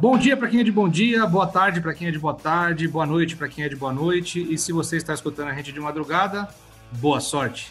[0.00, 2.32] Bom dia para quem é de bom dia, boa tarde para quem é de boa
[2.32, 4.40] tarde, boa noite para quem é de boa noite.
[4.50, 6.48] E se você está escutando a gente de madrugada,
[6.92, 7.70] boa sorte.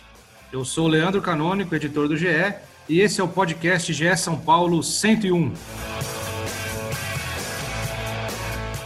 [0.54, 2.54] Eu sou o Leandro Canônico, editor do GE,
[2.88, 5.52] e esse é o podcast GE São Paulo 101.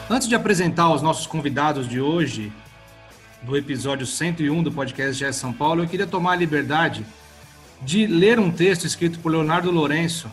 [0.10, 2.50] Antes de apresentar os nossos convidados de hoje,
[3.41, 7.05] do episódio 101 do podcast GE São Paulo, eu queria tomar a liberdade
[7.82, 10.32] de ler um texto escrito por Leonardo Lourenço,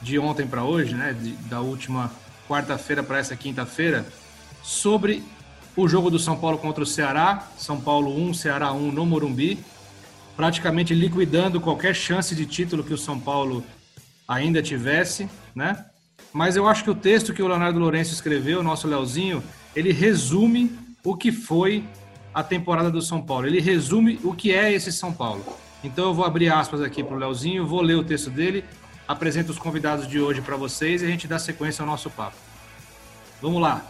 [0.00, 2.10] de ontem para hoje, né, de, da última
[2.48, 4.06] quarta-feira para essa quinta-feira,
[4.62, 5.22] sobre
[5.76, 9.58] o jogo do São Paulo contra o Ceará, São Paulo 1, Ceará 1 no Morumbi,
[10.36, 13.62] praticamente liquidando qualquer chance de título que o São Paulo
[14.26, 15.84] ainda tivesse, né?
[16.32, 19.42] Mas eu acho que o texto que o Leonardo Lourenço escreveu, nosso Leozinho,
[19.74, 20.70] ele resume
[21.04, 21.84] o que foi
[22.34, 23.46] a temporada do São Paulo.
[23.46, 25.44] Ele resume o que é esse São Paulo.
[25.82, 28.64] Então eu vou abrir aspas aqui para o Leozinho, vou ler o texto dele,
[29.08, 32.36] apresento os convidados de hoje para vocês e a gente dá sequência ao nosso papo.
[33.40, 33.82] Vamos lá.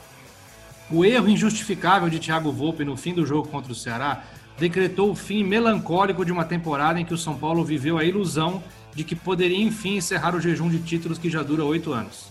[0.88, 4.22] O erro injustificável de Thiago Volpe no fim do jogo contra o Ceará
[4.56, 8.62] decretou o fim melancólico de uma temporada em que o São Paulo viveu a ilusão
[8.94, 12.30] de que poderia enfim encerrar o jejum de títulos que já dura oito anos.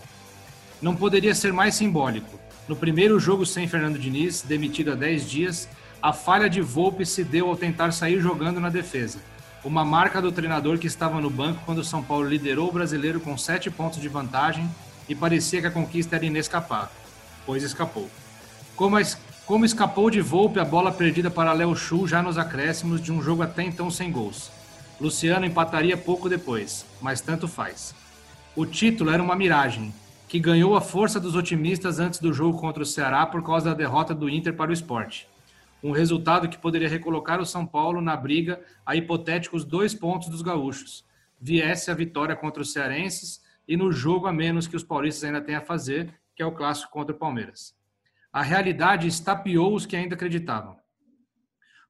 [0.80, 2.38] Não poderia ser mais simbólico.
[2.66, 5.68] No primeiro jogo sem Fernando Diniz, demitido há dez dias,
[6.02, 9.18] a falha de Volpe se deu ao tentar sair jogando na defesa.
[9.64, 13.18] Uma marca do treinador que estava no banco quando o São Paulo liderou o brasileiro
[13.18, 14.70] com sete pontos de vantagem
[15.08, 16.94] e parecia que a conquista era inescapável,
[17.44, 18.08] pois escapou.
[18.76, 18.96] Como
[19.44, 23.22] como escapou de Volpe a bola perdida para Léo Chu já nos acréscimos de um
[23.22, 24.50] jogo até então sem gols.
[25.00, 27.94] Luciano empataria pouco depois, mas tanto faz.
[28.54, 29.92] O título era uma miragem,
[30.28, 33.74] que ganhou a força dos otimistas antes do jogo contra o Ceará por causa da
[33.74, 35.26] derrota do Inter para o esporte.
[35.82, 40.42] Um resultado que poderia recolocar o São Paulo na briga a hipotéticos dois pontos dos
[40.42, 41.04] gaúchos,
[41.40, 45.40] viesse a vitória contra os cearenses e no jogo a menos que os paulistas ainda
[45.40, 47.76] têm a fazer, que é o clássico contra o Palmeiras.
[48.32, 50.76] A realidade estapeou os que ainda acreditavam.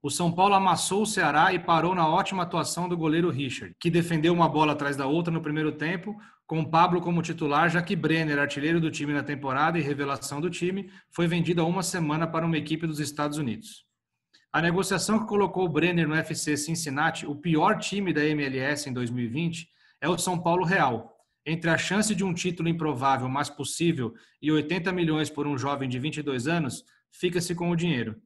[0.00, 3.90] O São Paulo amassou o Ceará e parou na ótima atuação do goleiro Richard, que
[3.90, 6.16] defendeu uma bola atrás da outra no primeiro tempo,
[6.48, 10.48] com Pablo como titular, já que Brenner, artilheiro do time na temporada e revelação do
[10.48, 13.84] time, foi vendido há uma semana para uma equipe dos Estados Unidos.
[14.50, 18.94] A negociação que colocou o Brenner no FC Cincinnati, o pior time da MLS em
[18.94, 19.68] 2020,
[20.00, 21.14] é o São Paulo Real,
[21.44, 25.86] entre a chance de um título improvável, mas possível, e 80 milhões por um jovem
[25.86, 26.82] de 22 anos,
[27.12, 28.16] fica-se com o dinheiro.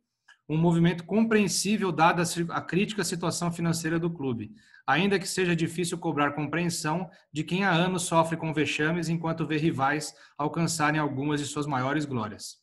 [0.48, 4.52] Um movimento compreensível dada a crítica situação financeira do clube,
[4.86, 9.56] ainda que seja difícil cobrar compreensão de quem há anos sofre com vexames enquanto vê
[9.56, 12.56] rivais alcançarem algumas de suas maiores glórias.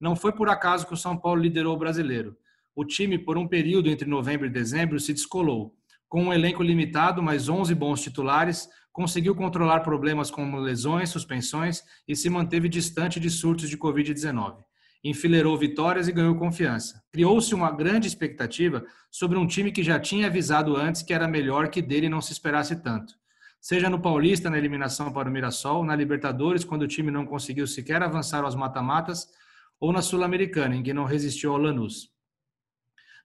[0.00, 2.36] Não foi por acaso que o São Paulo liderou o brasileiro.
[2.74, 5.74] O time, por um período entre novembro e dezembro, se descolou.
[6.08, 12.14] Com um elenco limitado, mas 11 bons titulares, conseguiu controlar problemas como lesões, suspensões e
[12.14, 14.67] se manteve distante de surtos de Covid-19.
[15.02, 17.02] Enfileirou vitórias e ganhou confiança.
[17.12, 21.68] Criou-se uma grande expectativa sobre um time que já tinha avisado antes que era melhor
[21.68, 23.14] que dele não se esperasse tanto.
[23.60, 27.66] Seja no Paulista, na eliminação para o Mirassol, na Libertadores, quando o time não conseguiu
[27.66, 29.28] sequer avançar aos mata-matas,
[29.80, 32.10] ou na Sul-Americana, em que não resistiu ao Lanús.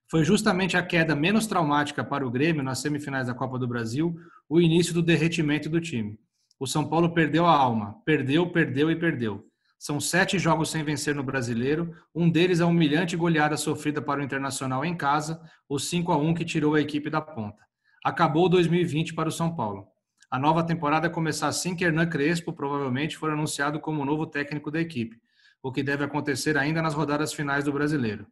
[0.08, 4.14] Foi justamente a queda menos traumática para o Grêmio nas semifinais da Copa do Brasil
[4.48, 6.18] o início do derretimento do time.
[6.58, 9.44] O São Paulo perdeu a alma, perdeu, perdeu e perdeu.
[9.78, 14.24] São sete jogos sem vencer no brasileiro, um deles a humilhante goleada sofrida para o
[14.24, 17.62] Internacional em casa, o 5 a 1 que tirou a equipe da ponta.
[18.02, 19.86] Acabou 2020 para o São Paulo.
[20.30, 24.80] A nova temporada começar assim que Hernan Crespo provavelmente for anunciado como novo técnico da
[24.80, 25.20] equipe,
[25.62, 28.26] o que deve acontecer ainda nas rodadas finais do brasileiro.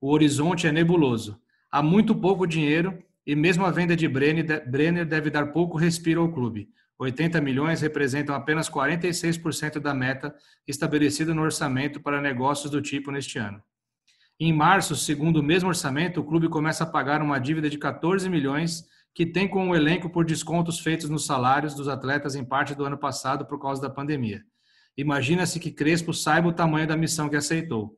[0.00, 1.40] O horizonte é nebuloso.
[1.70, 6.32] Há muito pouco dinheiro e mesmo a venda de Brenner deve dar pouco respiro ao
[6.32, 6.68] clube.
[6.98, 10.34] 80 milhões representam apenas 46% da meta
[10.66, 13.62] estabelecida no orçamento para negócios do tipo neste ano.
[14.38, 18.28] Em março, segundo o mesmo orçamento, o clube começa a pagar uma dívida de 14
[18.30, 18.84] milhões
[19.14, 22.84] que tem com o elenco por descontos feitos nos salários dos atletas em parte do
[22.84, 24.42] ano passado por causa da pandemia.
[24.96, 27.96] Imagina-se que Crespo saiba o tamanho da missão que aceitou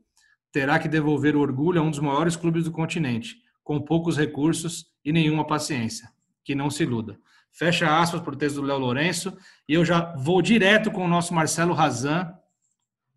[0.53, 3.37] terá que devolver o orgulho a um dos maiores clubes do continente,
[3.69, 6.09] com poucos recursos e nenhuma paciência.
[6.43, 7.19] Que não se iluda.
[7.53, 9.37] Fecha aspas por texto do Léo Lourenço.
[9.69, 12.32] E eu já vou direto com o nosso Marcelo Razan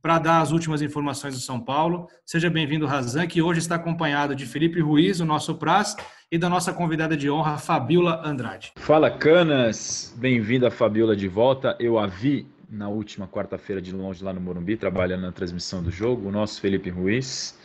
[0.02, 2.06] para dar as últimas informações do São Paulo.
[2.26, 5.96] Seja bem-vindo, Razan, que hoje está acompanhado de Felipe Ruiz, o nosso Praz,
[6.30, 8.74] e da nossa convidada de honra, Fabiola Andrade.
[8.76, 10.14] Fala, Canas!
[10.18, 11.78] Bem-vinda, Fabiola, de volta.
[11.80, 15.92] Eu a vi na última quarta-feira de longe lá no Morumbi, trabalhando na transmissão do
[15.92, 17.58] jogo, o nosso Felipe Ruiz.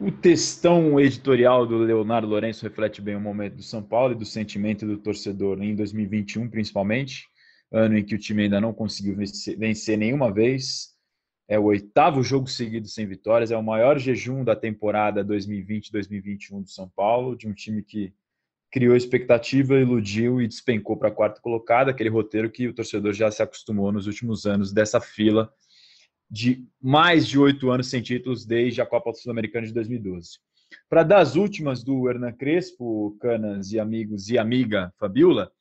[0.00, 4.24] O textão editorial do Leonardo Lourenço reflete bem o momento do São Paulo e do
[4.24, 7.28] sentimento do torcedor em 2021, principalmente,
[7.70, 10.94] ano em que o time ainda não conseguiu vencer, vencer nenhuma vez,
[11.48, 16.68] é o oitavo jogo seguido sem vitórias, é o maior jejum da temporada 2020-2021 do
[16.68, 18.12] São Paulo, de um time que
[18.72, 23.30] criou expectativa, iludiu e despencou para a quarta colocada, aquele roteiro que o torcedor já
[23.30, 25.52] se acostumou nos últimos anos dessa fila
[26.34, 30.40] de mais de oito anos sem títulos desde a Copa Sul-Americana de 2012.
[30.90, 35.52] Para dar as últimas do Hernan Crespo, Canas e amigos e amiga Fabiola,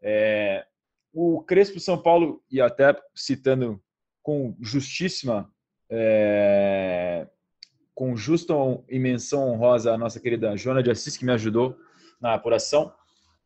[0.00, 0.64] é,
[1.12, 3.78] o Crespo São Paulo, e até citando
[4.22, 5.52] com justíssima,
[5.90, 7.28] é,
[7.94, 8.54] com justa
[8.88, 11.76] menção honrosa a nossa querida Joana de Assis, que me ajudou
[12.18, 12.90] na apuração.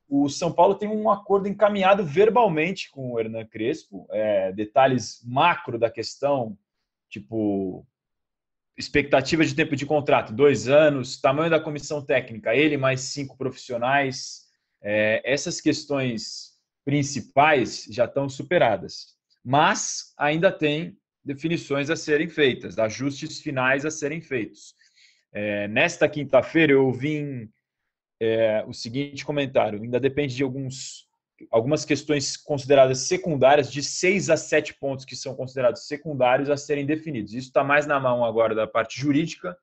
[0.09, 4.07] O São Paulo tem um acordo encaminhado verbalmente com o Hernan Crespo.
[4.13, 6.57] É, detalhes macro da questão,
[7.21, 7.87] tipo
[8.79, 14.47] expectativa de tempo de contrato, dois anos, tamanho da comissão técnica, ele mais cinco profissionais.
[14.83, 19.17] É, essas questões principais já estão superadas
[19.47, 24.75] mas ainda tem definições a serem feitas, ajustes finais a serem feitos.
[25.33, 27.49] É, nesta quinta-feira eu ouvi
[28.21, 31.07] é, o seguinte comentário: ainda depende de alguns,
[31.51, 36.87] algumas questões consideradas secundárias, de seis a sete pontos que são considerados secundários a serem
[36.87, 37.35] definidos.
[37.35, 39.57] Isso está mais na mão agora da parte jurídica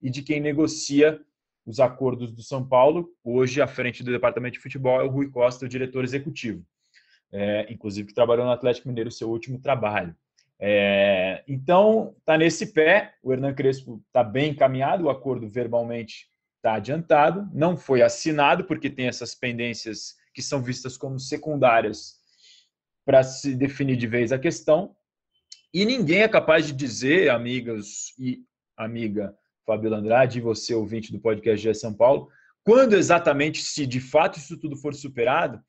[0.00, 1.20] e de quem negocia
[1.64, 3.08] os acordos do São Paulo.
[3.22, 6.66] Hoje, à frente do departamento de futebol, é o Rui Costa, o diretor executivo
[7.32, 10.14] é, inclusive que trabalhou no Atlético Mineiro, seu último trabalho.
[10.60, 16.74] É, então, está nesse pé, o Hernan Crespo está bem encaminhado, o acordo verbalmente está
[16.74, 22.16] adiantado, não foi assinado, porque tem essas pendências que são vistas como secundárias
[23.04, 24.94] para se definir de vez a questão.
[25.74, 28.40] E ninguém é capaz de dizer, amigas e
[28.76, 29.34] amiga
[29.66, 32.28] Fabiola Andrade, e você, ouvinte do podcast de São Paulo,
[32.64, 35.60] quando exatamente, se de fato isso tudo for superado,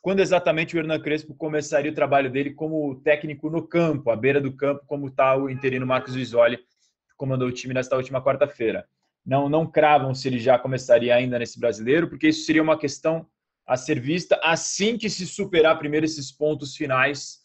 [0.00, 4.40] quando exatamente o Hernan Crespo começaria o trabalho dele como técnico no campo, à beira
[4.40, 8.84] do campo, como está o interino Marcos Visoli, que comandou o time nesta última quarta-feira.
[9.24, 13.26] Não, não cravam se ele já começaria ainda nesse brasileiro, porque isso seria uma questão
[13.66, 17.40] a ser vista assim que se superar primeiro esses pontos finais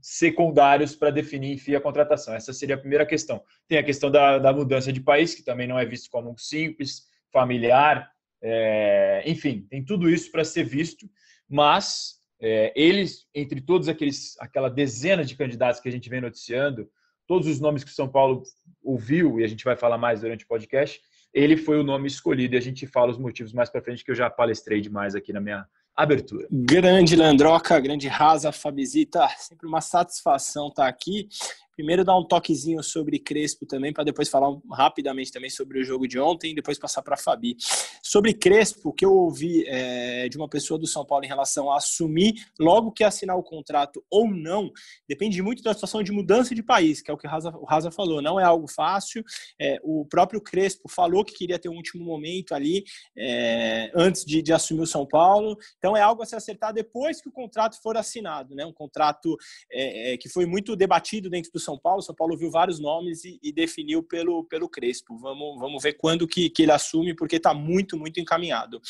[0.00, 2.34] secundários para definir, enfim, a contratação.
[2.34, 3.42] Essa seria a primeira questão.
[3.66, 7.08] Tem a questão da, da mudança de país, que também não é visto como simples,
[7.32, 8.10] familiar,
[8.40, 11.08] é, enfim, tem tudo isso para ser visto
[11.52, 16.88] mas é, eles, entre todos aqueles, aquela dezena de candidatos que a gente vem noticiando,
[17.26, 18.42] todos os nomes que o São Paulo
[18.82, 20.98] ouviu, e a gente vai falar mais durante o podcast,
[21.32, 24.10] ele foi o nome escolhido e a gente fala os motivos mais para frente, que
[24.10, 26.46] eu já palestrei demais aqui na minha abertura.
[26.50, 31.28] Grande Landroca, grande Rasa, Fabizita, sempre uma satisfação estar aqui.
[31.74, 36.06] Primeiro dar um toquezinho sobre Crespo também, para depois falar rapidamente também sobre o jogo
[36.06, 37.56] de ontem e depois passar para Fabi.
[38.02, 41.70] Sobre Crespo, o que eu ouvi é, de uma pessoa do São Paulo em relação
[41.70, 44.70] a assumir logo que assinar o contrato ou não,
[45.08, 48.20] depende muito da situação de mudança de país, que é o que o Raza falou.
[48.20, 49.24] Não é algo fácil.
[49.58, 52.84] É, o próprio Crespo falou que queria ter um último momento ali
[53.16, 55.56] é, antes de, de, assumir o São Paulo.
[55.78, 58.66] Então é algo a se acertar depois que o contrato for assinado, né?
[58.66, 59.36] Um contrato
[59.70, 62.02] é, é, que foi muito debatido dentro do são Paulo.
[62.02, 65.16] São Paulo viu vários nomes e, e, definiu pelo, pelo Crespo.
[65.18, 68.80] Vamos, vamos ver quando que, que ele assume, porque está muito, muito encaminhado.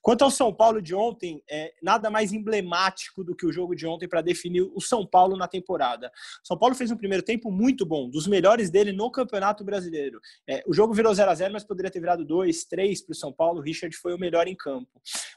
[0.00, 3.86] Quanto ao São Paulo de ontem, é nada mais emblemático do que o jogo de
[3.86, 6.10] ontem para definir o São Paulo na temporada.
[6.42, 10.20] São Paulo fez um primeiro tempo muito bom, dos melhores dele no Campeonato Brasileiro.
[10.48, 13.16] É, o jogo virou 0 a 0 mas poderia ter virado 2, 3 para o
[13.16, 13.60] São Paulo.
[13.60, 14.88] O Richard foi o melhor em campo.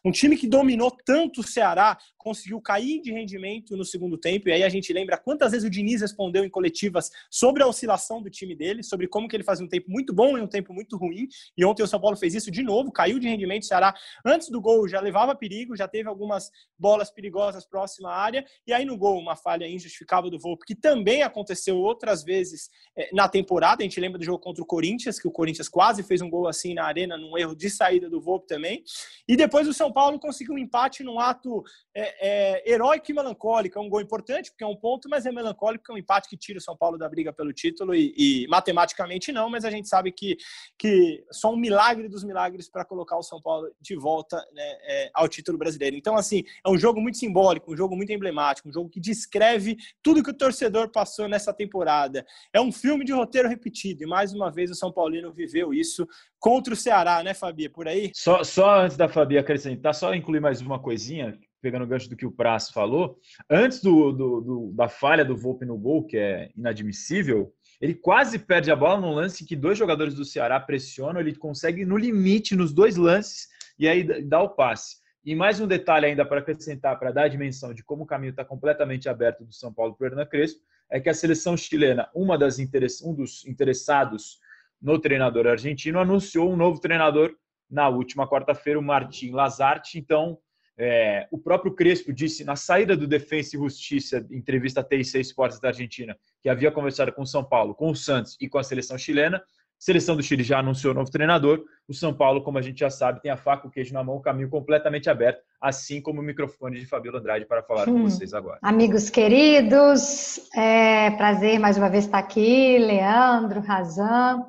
[0.06, 4.50] Um time que dominou tanto o Ceará conseguiu cair de rendimento no segundo tempo.
[4.50, 7.68] E aí a gente lembra quantas vezes o Diniz respondeu em coletivo coletivas sobre a
[7.68, 10.48] oscilação do time dele, sobre como que ele fazia um tempo muito bom e um
[10.48, 11.28] tempo muito ruim.
[11.58, 13.64] E ontem o São Paulo fez isso de novo, caiu de rendimento.
[13.64, 13.94] O Ceará,
[14.26, 18.46] antes do gol, já levava perigo, já teve algumas bolas perigosas próxima à área.
[18.68, 23.10] E aí no gol, uma falha injustificável do Volpe, que também aconteceu outras vezes eh,
[23.14, 23.82] na temporada.
[23.82, 26.48] A gente lembra do jogo contra o Corinthians, que o Corinthians quase fez um gol
[26.48, 28.84] assim na arena, num erro de saída do Volpe também.
[29.28, 31.64] E depois o São Paulo conseguiu um empate num ato
[31.96, 33.78] é, é, heróico e melancólico.
[33.78, 36.28] É um gol importante, porque é um ponto, mas é melancólico, porque é um empate
[36.28, 39.64] que tira o São São Paulo da briga pelo título e, e matematicamente não, mas
[39.64, 40.36] a gente sabe que,
[40.78, 45.12] que só um milagre dos milagres para colocar o São Paulo de volta né, é,
[45.14, 45.96] ao título brasileiro.
[45.96, 49.78] Então, assim, é um jogo muito simbólico, um jogo muito emblemático, um jogo que descreve
[50.02, 52.26] tudo que o torcedor passou nessa temporada.
[52.52, 56.08] É um filme de roteiro repetido e mais uma vez o São Paulino viveu isso
[56.40, 57.70] contra o Ceará, né, Fabi?
[57.70, 58.12] Por aí?
[58.16, 62.18] Só, só antes da Fabi acrescentar, só incluir mais uma coisinha, pegando o gancho do
[62.18, 63.18] que o Praz falou.
[63.50, 68.38] Antes do, do, do, da falha do Volpe no gol, que é inadmissível, ele quase
[68.38, 72.54] perde a bola num lance que dois jogadores do Ceará pressionam, ele consegue no limite
[72.54, 73.48] nos dois lances
[73.80, 74.98] e aí dá o passe.
[75.26, 78.32] E mais um detalhe ainda para acrescentar, para dar a dimensão de como o caminho
[78.32, 82.10] está completamente aberto do São Paulo para o Hernan Crespo, é que a seleção chilena,
[82.14, 82.58] uma das
[83.02, 84.38] um dos interessados
[84.82, 87.34] no treinador argentino, anunciou um novo treinador
[87.70, 89.98] na última quarta-feira, o Martim Lazarte.
[89.98, 90.38] Então,
[90.78, 95.60] é, o próprio Crespo disse na saída do Defensa e Justiça, entrevista à TIC Esportes
[95.60, 98.64] da Argentina, que havia conversado com o São Paulo, com o Santos e com a
[98.64, 99.38] seleção chilena.
[99.38, 101.62] A seleção do Chile já anunciou o novo treinador.
[101.88, 104.04] O São Paulo, como a gente já sabe, tem a faca e o queijo na
[104.04, 107.94] mão, o caminho completamente aberto, assim como o microfone de Fabiola Andrade para falar hum.
[107.94, 108.60] com vocês agora.
[108.62, 112.80] Amigos queridos, é prazer mais uma vez estar aqui.
[112.80, 114.44] Leandro, Razan,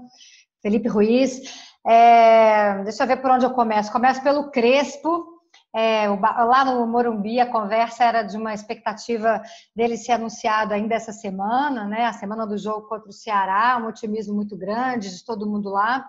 [0.62, 1.42] Felipe Ruiz.
[1.86, 3.92] É, deixa eu ver por onde eu começo.
[3.92, 5.33] Começo pelo Crespo.
[5.74, 9.42] É, lá no Morumbi, a conversa era de uma expectativa
[9.74, 12.04] dele ser anunciado ainda essa semana, né?
[12.06, 16.08] A semana do jogo contra o Ceará, um otimismo muito grande de todo mundo lá.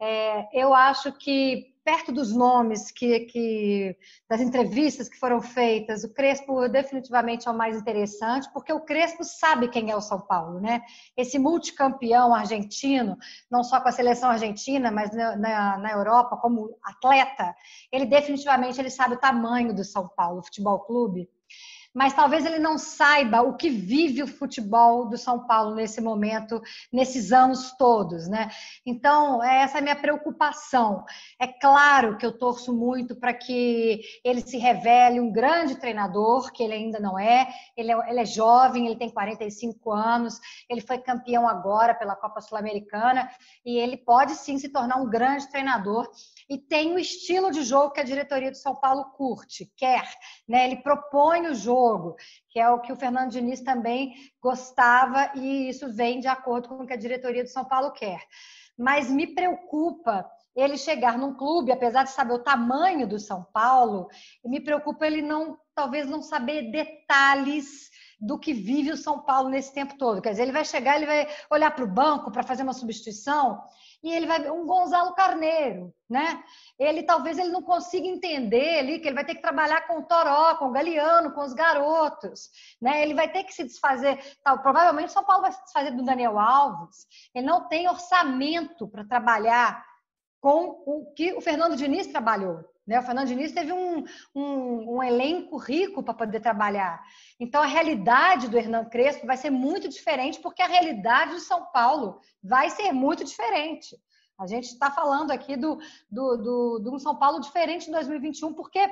[0.00, 3.96] É, eu acho que perto dos nomes que, que,
[4.28, 9.22] das entrevistas que foram feitas, o Crespo definitivamente é o mais interessante, porque o Crespo
[9.22, 10.82] sabe quem é o São Paulo, né?
[11.16, 13.16] Esse multicampeão argentino,
[13.48, 17.54] não só com a seleção argentina, mas na, na, na Europa como atleta,
[17.92, 21.30] ele definitivamente ele sabe o tamanho do São Paulo Futebol Clube
[21.96, 26.60] mas talvez ele não saiba o que vive o futebol do São Paulo nesse momento,
[26.92, 28.50] nesses anos todos, né?
[28.84, 31.06] Então, essa é a minha preocupação.
[31.40, 36.62] É claro que eu torço muito para que ele se revele um grande treinador, que
[36.62, 37.48] ele ainda não é.
[37.74, 38.10] Ele, é.
[38.10, 40.38] ele é jovem, ele tem 45 anos,
[40.68, 43.26] ele foi campeão agora pela Copa Sul-Americana
[43.64, 46.06] e ele pode sim se tornar um grande treinador
[46.48, 50.08] e tem o estilo de jogo que a diretoria do São Paulo curte, quer,
[50.48, 50.66] né?
[50.66, 52.14] Ele propõe o jogo,
[52.48, 56.76] que é o que o Fernando Diniz também gostava e isso vem de acordo com
[56.76, 58.20] o que a diretoria do São Paulo quer.
[58.78, 64.08] Mas me preocupa ele chegar num clube, apesar de saber o tamanho do São Paulo,
[64.44, 69.74] me preocupa ele não, talvez não saber detalhes do que vive o São Paulo nesse
[69.74, 70.22] tempo todo.
[70.22, 73.60] Quer dizer, ele vai chegar, ele vai olhar para o banco para fazer uma substituição
[74.02, 76.42] e ele vai um Gonzalo Carneiro, né?
[76.78, 80.02] Ele talvez ele não consiga entender ali que ele vai ter que trabalhar com o
[80.04, 82.50] Toró, com o Galeano, com os garotos,
[82.80, 83.02] né?
[83.02, 86.38] Ele vai ter que se desfazer, tal, provavelmente São Paulo vai se desfazer do Daniel
[86.38, 87.06] Alves.
[87.34, 89.84] Ele não tem orçamento para trabalhar
[90.40, 92.64] com o que o Fernando Diniz trabalhou.
[92.86, 93.00] Né?
[93.00, 97.02] O Fernando Diniz teve um, um, um elenco rico para poder trabalhar.
[97.40, 101.66] Então, a realidade do Hernan Crespo vai ser muito diferente, porque a realidade do São
[101.66, 103.96] Paulo vai ser muito diferente.
[104.38, 105.78] A gente está falando aqui do,
[106.10, 108.88] do, do, do um São Paulo diferente em 2021, porque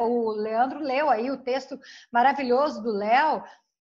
[0.00, 1.78] o Leandro leu aí o texto
[2.12, 3.42] maravilhoso do Léo,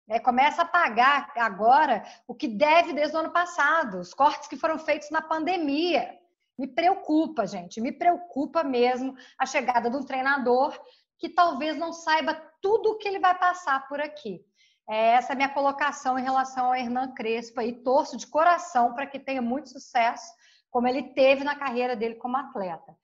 [0.09, 4.55] é, começa a pagar agora o que deve desde o ano passado, os cortes que
[4.55, 6.17] foram feitos na pandemia.
[6.57, 10.77] Me preocupa, gente, me preocupa mesmo a chegada de um treinador
[11.19, 14.43] que talvez não saiba tudo o que ele vai passar por aqui.
[14.89, 18.93] É essa é a minha colocação em relação ao Hernan Crespo e torço de coração
[18.93, 20.33] para que tenha muito sucesso,
[20.71, 22.95] como ele teve na carreira dele como atleta.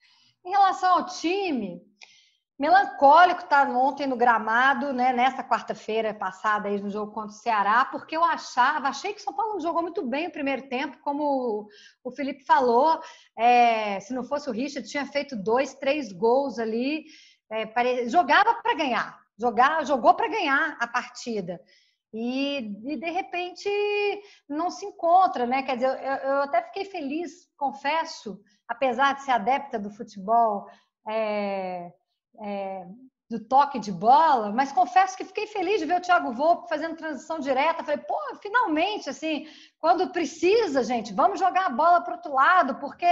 [0.44, 1.82] Em relação ao time,
[2.56, 7.38] Melancólico estar tá ontem no gramado, né, nessa quarta-feira passada aí no jogo contra o
[7.38, 10.98] Ceará, porque eu achava, achei que o São Paulo jogou muito bem o primeiro tempo,
[11.02, 11.68] como
[12.04, 13.00] o Felipe falou,
[13.36, 17.04] é, se não fosse o Richard, tinha feito dois, três gols ali,
[17.50, 18.08] é, pare...
[18.08, 21.60] jogava para ganhar, jogar, jogou para ganhar a partida.
[22.16, 23.68] E, e, de repente
[24.48, 25.64] não se encontra, né?
[25.64, 30.68] Quer dizer, eu, eu até fiquei feliz, confesso, apesar de ser adepta do futebol.
[31.08, 31.90] É
[32.40, 32.86] é,
[33.28, 36.96] do toque de bola, mas confesso que fiquei feliz de ver o Thiago Volpe fazendo
[36.96, 37.82] transição direta.
[37.82, 39.46] Falei, pô, finalmente, assim,
[39.78, 43.06] quando precisa, gente, vamos jogar a bola para outro lado, porque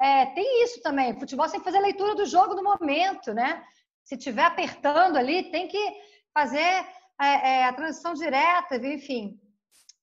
[0.00, 1.18] é, tem isso também.
[1.18, 3.64] Futebol tem que fazer leitura do jogo no momento, né?
[4.04, 5.82] Se tiver apertando ali, tem que
[6.32, 6.86] fazer
[7.20, 9.40] é, é, a transição direta, enfim.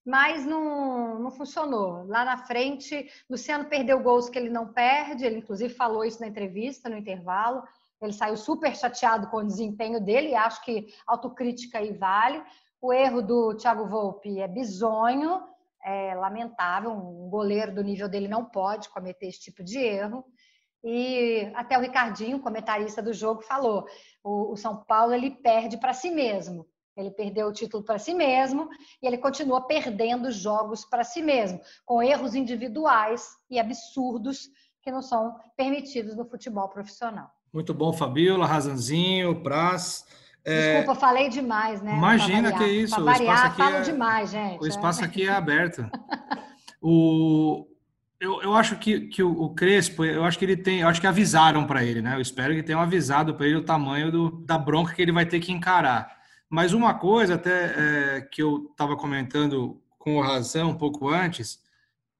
[0.04, 2.04] Mas não, não funcionou.
[2.08, 6.28] Lá na frente, Luciano perdeu gols que ele não perde, ele inclusive falou isso na
[6.28, 7.62] entrevista, no intervalo
[8.02, 12.44] ele saiu super chateado com o desempenho dele, e acho que autocrítica aí vale.
[12.82, 15.42] O erro do Thiago Volpe é bizonho,
[15.84, 16.92] é lamentável.
[16.92, 20.26] Um goleiro do nível dele não pode cometer esse tipo de erro.
[20.84, 23.86] E até o Ricardinho, comentarista do jogo, falou:
[24.24, 26.68] o, São Paulo ele perde para si mesmo.
[26.98, 28.68] Ele perdeu o título para si mesmo
[29.02, 34.50] e ele continua perdendo jogos para si mesmo, com erros individuais e absurdos
[34.82, 37.32] que não são permitidos no futebol profissional.
[37.54, 40.06] Muito bom, Fabiola, Razanzinho, Praz.
[40.44, 40.78] É...
[40.78, 41.96] Desculpa, falei demais, né?
[41.96, 42.96] Imagina que isso.
[42.96, 43.82] Para variar, falo é...
[43.82, 44.64] demais, gente.
[44.64, 45.06] O espaço é.
[45.06, 45.86] aqui é aberto.
[46.82, 47.68] o...
[48.20, 51.02] Eu, eu acho que, que o, o, Crespo, eu acho que ele tem, eu acho
[51.02, 52.16] que avisaram para ele, né?
[52.16, 55.26] Eu espero que tenham avisado para ele o tamanho do, da bronca que ele vai
[55.26, 56.22] ter que encarar.
[56.48, 61.60] Mas uma coisa até é, que eu estava comentando com o Razão um pouco antes,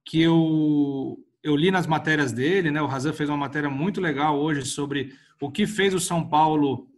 [0.04, 2.80] que eu, eu li nas matérias dele, né?
[2.80, 6.88] O Razão fez uma matéria muito legal hoje sobre o que fez o São Paulo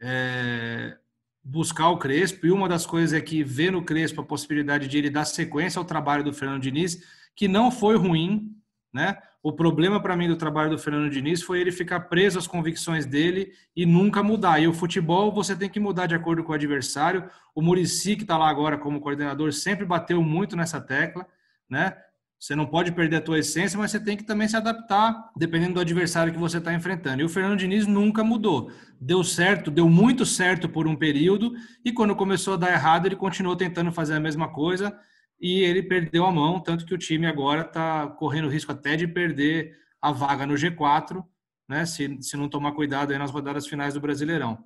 [0.00, 0.96] é,
[1.42, 4.98] buscar o Crespo, e uma das coisas é que vê no Crespo a possibilidade de
[4.98, 7.02] ele dar sequência ao trabalho do Fernando Diniz,
[7.34, 8.54] que não foi ruim,
[8.92, 9.16] né?
[9.42, 13.06] O problema para mim do trabalho do Fernando Diniz foi ele ficar preso às convicções
[13.06, 14.60] dele e nunca mudar.
[14.60, 17.30] E o futebol você tem que mudar de acordo com o adversário.
[17.54, 21.26] O Murici, que está lá agora como coordenador, sempre bateu muito nessa tecla,
[21.70, 21.96] né?
[22.38, 25.74] Você não pode perder a tua essência, mas você tem que também se adaptar dependendo
[25.74, 27.20] do adversário que você está enfrentando.
[27.20, 28.70] E o Fernando Diniz nunca mudou.
[29.00, 31.52] Deu certo, deu muito certo por um período,
[31.84, 34.96] e quando começou a dar errado, ele continuou tentando fazer a mesma coisa
[35.40, 39.06] e ele perdeu a mão, tanto que o time agora está correndo risco até de
[39.06, 41.24] perder a vaga no G4,
[41.68, 41.86] né?
[41.86, 44.58] Se, se não tomar cuidado aí nas rodadas finais do Brasileirão.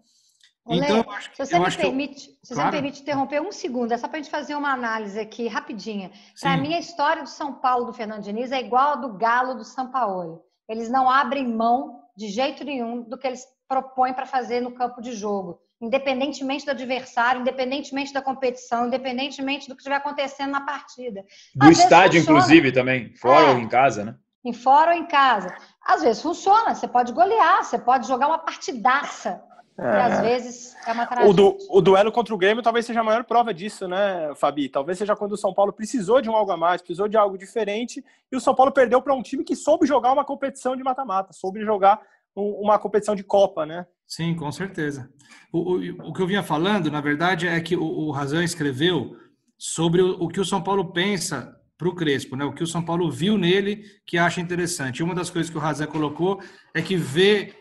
[0.65, 2.35] Olê, então, se você, me permite, eu...
[2.43, 2.61] se claro.
[2.61, 5.49] você me permite interromper um segundo, é só para a gente fazer uma análise aqui
[5.49, 6.13] rapidinha.
[6.41, 9.55] Para mim, a história do São Paulo do Fernando Diniz é igual a do Galo
[9.55, 10.45] do São Paulo.
[10.69, 15.01] Eles não abrem mão de jeito nenhum do que eles propõem para fazer no campo
[15.01, 21.25] de jogo independentemente do adversário, independentemente da competição, independentemente do que estiver acontecendo na partida.
[21.57, 24.15] Do Às estádio, inclusive, também, fora é, ou em casa, né?
[24.45, 25.53] Em fora ou em casa.
[25.85, 29.43] Às vezes funciona, você pode golear, você pode jogar uma partidaça.
[29.79, 29.83] É.
[29.83, 31.31] E às vezes é uma tragédia.
[31.31, 34.69] O, du, o duelo contra o Grêmio talvez seja a maior prova disso, né, Fabi?
[34.69, 37.39] Talvez seja quando o São Paulo precisou de um algo a mais, precisou de algo
[37.39, 40.83] diferente, e o São Paulo perdeu para um time que soube jogar uma competição de
[40.83, 42.01] mata-mata, soube jogar
[42.35, 43.87] uma competição de Copa, né?
[44.07, 45.11] Sim, com certeza.
[45.53, 49.17] O, o, o que eu vinha falando, na verdade, é que o, o Razão escreveu
[49.59, 52.45] sobre o, o que o São Paulo pensa para o Crespo, né?
[52.45, 54.99] O que o São Paulo viu nele que acha interessante.
[54.99, 56.41] E uma das coisas que o Razão colocou
[56.75, 57.55] é que vê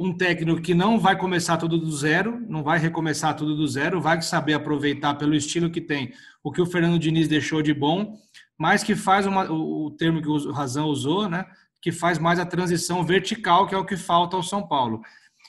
[0.00, 4.00] um técnico que não vai começar tudo do zero, não vai recomeçar tudo do zero,
[4.00, 8.18] vai saber aproveitar pelo estilo que tem o que o Fernando Diniz deixou de bom,
[8.56, 11.44] mas que faz uma, o termo que o Razão usou, né?
[11.82, 15.02] Que faz mais a transição vertical, que é o que falta ao São Paulo.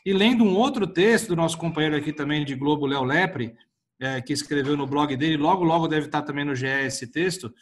[0.06, 3.56] E lendo um outro texto do nosso companheiro aqui também de Globo, Léo Lepre,
[4.02, 7.54] é, que escreveu no blog dele, logo, logo deve estar também no GE esse texto,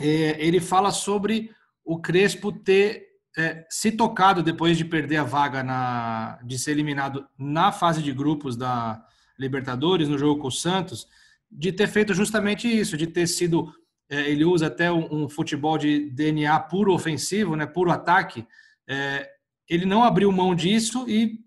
[0.00, 1.52] é, ele fala sobre
[1.84, 7.26] o Crespo ter é, se tocado depois de perder a vaga, na, de ser eliminado
[7.38, 9.04] na fase de grupos da
[9.38, 11.06] Libertadores, no jogo com o Santos,
[11.50, 13.72] de ter feito justamente isso, de ter sido.
[14.08, 18.46] É, ele usa até um, um, futebol de DNA puro ofensivo, né, puro ataque,
[18.88, 19.28] é,
[19.68, 21.40] ele não abriu mão disso e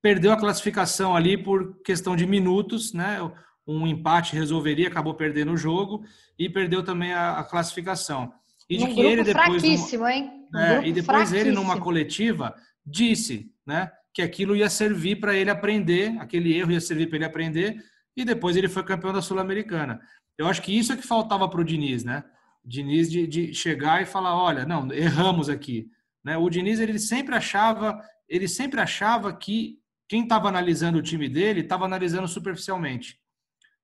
[0.00, 3.18] perdeu a classificação ali por questão de minutos, né?
[3.66, 6.04] Um empate resolveria, acabou perdendo o jogo
[6.38, 8.32] e perdeu também a, a classificação.
[8.68, 10.30] E de que ele depois fraquíssimo, hein?
[10.52, 15.50] Um é, e depois ele numa coletiva disse, né, que aquilo ia servir para ele
[15.50, 17.76] aprender, aquele erro ia servir para ele aprender
[18.16, 20.00] e depois ele foi campeão da Sul-Americana.
[20.38, 22.24] Eu acho que isso é que faltava para o Diniz, né?
[22.64, 25.88] Diniz de, de chegar e falar, olha, não, erramos aqui.
[26.24, 26.36] Né?
[26.36, 31.60] O Diniz ele sempre achava, ele sempre achava que quem estava analisando o time dele
[31.60, 33.18] estava analisando superficialmente.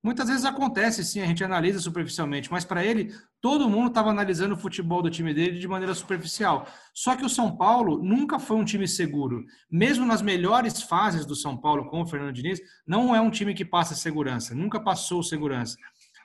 [0.03, 4.55] Muitas vezes acontece, sim, a gente analisa superficialmente, mas para ele, todo mundo estava analisando
[4.55, 6.67] o futebol do time dele de maneira superficial.
[6.93, 9.45] Só que o São Paulo nunca foi um time seguro.
[9.71, 13.55] Mesmo nas melhores fases do São Paulo com o Fernando Diniz, não é um time
[13.55, 15.77] que passa segurança, nunca passou segurança.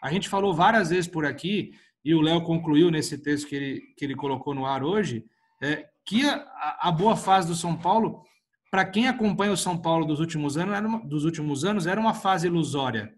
[0.01, 1.71] A gente falou várias vezes por aqui,
[2.03, 5.23] e o Léo concluiu nesse texto que ele, que ele colocou no ar hoje,
[5.61, 8.23] é, que a, a boa fase do São Paulo,
[8.71, 12.15] para quem acompanha o São Paulo dos últimos anos, uma, dos últimos anos, era uma
[12.15, 13.13] fase ilusória.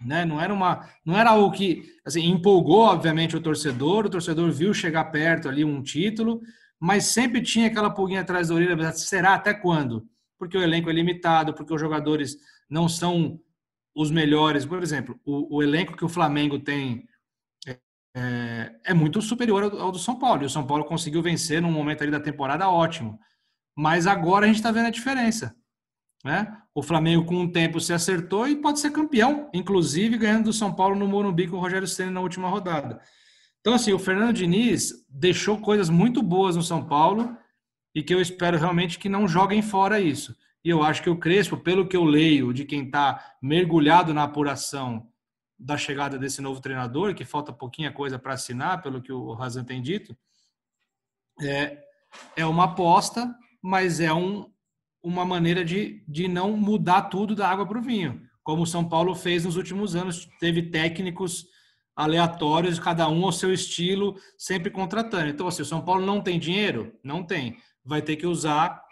[0.00, 0.24] Né?
[0.24, 4.06] Não era uma, não era algo que assim, empolgou, obviamente, o torcedor.
[4.06, 6.40] O torcedor viu chegar perto ali um título,
[6.78, 8.92] mas sempre tinha aquela pulguinha atrás da orelha.
[8.92, 10.06] Será até quando?
[10.38, 12.36] Porque o elenco é limitado, porque os jogadores
[12.68, 13.38] não são
[13.94, 14.64] os melhores.
[14.64, 17.04] Por exemplo, o, o elenco que o Flamengo tem
[18.14, 20.42] é, é muito superior ao, ao, do São Paulo.
[20.42, 23.18] E o São Paulo conseguiu vencer num momento ali da temporada ótimo.
[23.76, 25.54] Mas agora a gente está vendo a diferença.
[26.24, 26.54] Né?
[26.74, 30.72] O Flamengo, com o tempo, se acertou e pode ser campeão, inclusive ganhando do São
[30.72, 33.00] Paulo no Morumbi com o Rogério Senna na última rodada.
[33.60, 37.36] Então, assim, o Fernando Diniz deixou coisas muito boas no São Paulo
[37.94, 40.36] e que eu espero realmente que não joguem fora isso.
[40.64, 44.24] E eu acho que o Crespo, pelo que eu leio de quem está mergulhado na
[44.24, 45.08] apuração
[45.58, 49.64] da chegada desse novo treinador, que falta pouquinha coisa para assinar, pelo que o Razan
[49.64, 50.16] tem dito,
[51.42, 51.78] é,
[52.36, 54.50] é uma aposta, mas é um,
[55.02, 58.88] uma maneira de, de não mudar tudo da água para o vinho, como o São
[58.88, 60.28] Paulo fez nos últimos anos.
[60.38, 61.46] Teve técnicos
[61.96, 65.28] aleatórios, cada um ao seu estilo, sempre contratando.
[65.28, 66.92] Então, assim, o São Paulo não tem dinheiro?
[67.02, 67.56] Não tem.
[67.84, 68.82] Vai ter que usar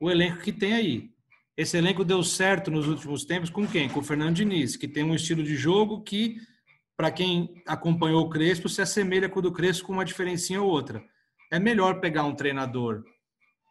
[0.00, 1.10] o elenco que tem aí.
[1.56, 3.88] Esse elenco deu certo nos últimos tempos com quem?
[3.88, 6.36] Com o Fernando Diniz, que tem um estilo de jogo que,
[6.96, 10.68] para quem acompanhou o Crespo, se assemelha com o do Crespo com uma diferencinha ou
[10.68, 11.02] outra.
[11.50, 13.02] É melhor pegar um treinador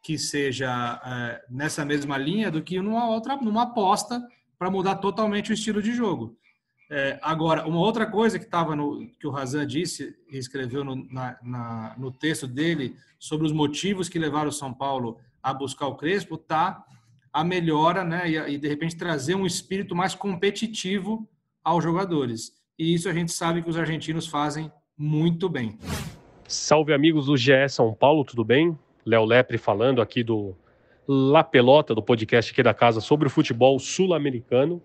[0.07, 4.25] que seja é, nessa mesma linha do que numa outra, numa aposta
[4.57, 6.33] para mudar totalmente o estilo de jogo.
[6.89, 10.95] É, agora, uma outra coisa que estava no que o Razan disse e escreveu no,
[11.11, 15.87] na, na, no texto dele sobre os motivos que levaram o São Paulo a buscar
[15.87, 16.85] o Crespo tá
[17.33, 21.27] a melhora, né, e, e de repente trazer um espírito mais competitivo
[21.61, 22.53] aos jogadores.
[22.79, 25.77] E isso a gente sabe que os argentinos fazem muito bem.
[26.47, 28.79] Salve amigos do GE São Paulo, tudo bem?
[29.07, 30.53] Léo Lepre falando aqui do
[31.07, 34.81] La Pelota, do podcast aqui da casa sobre o futebol sul-americano.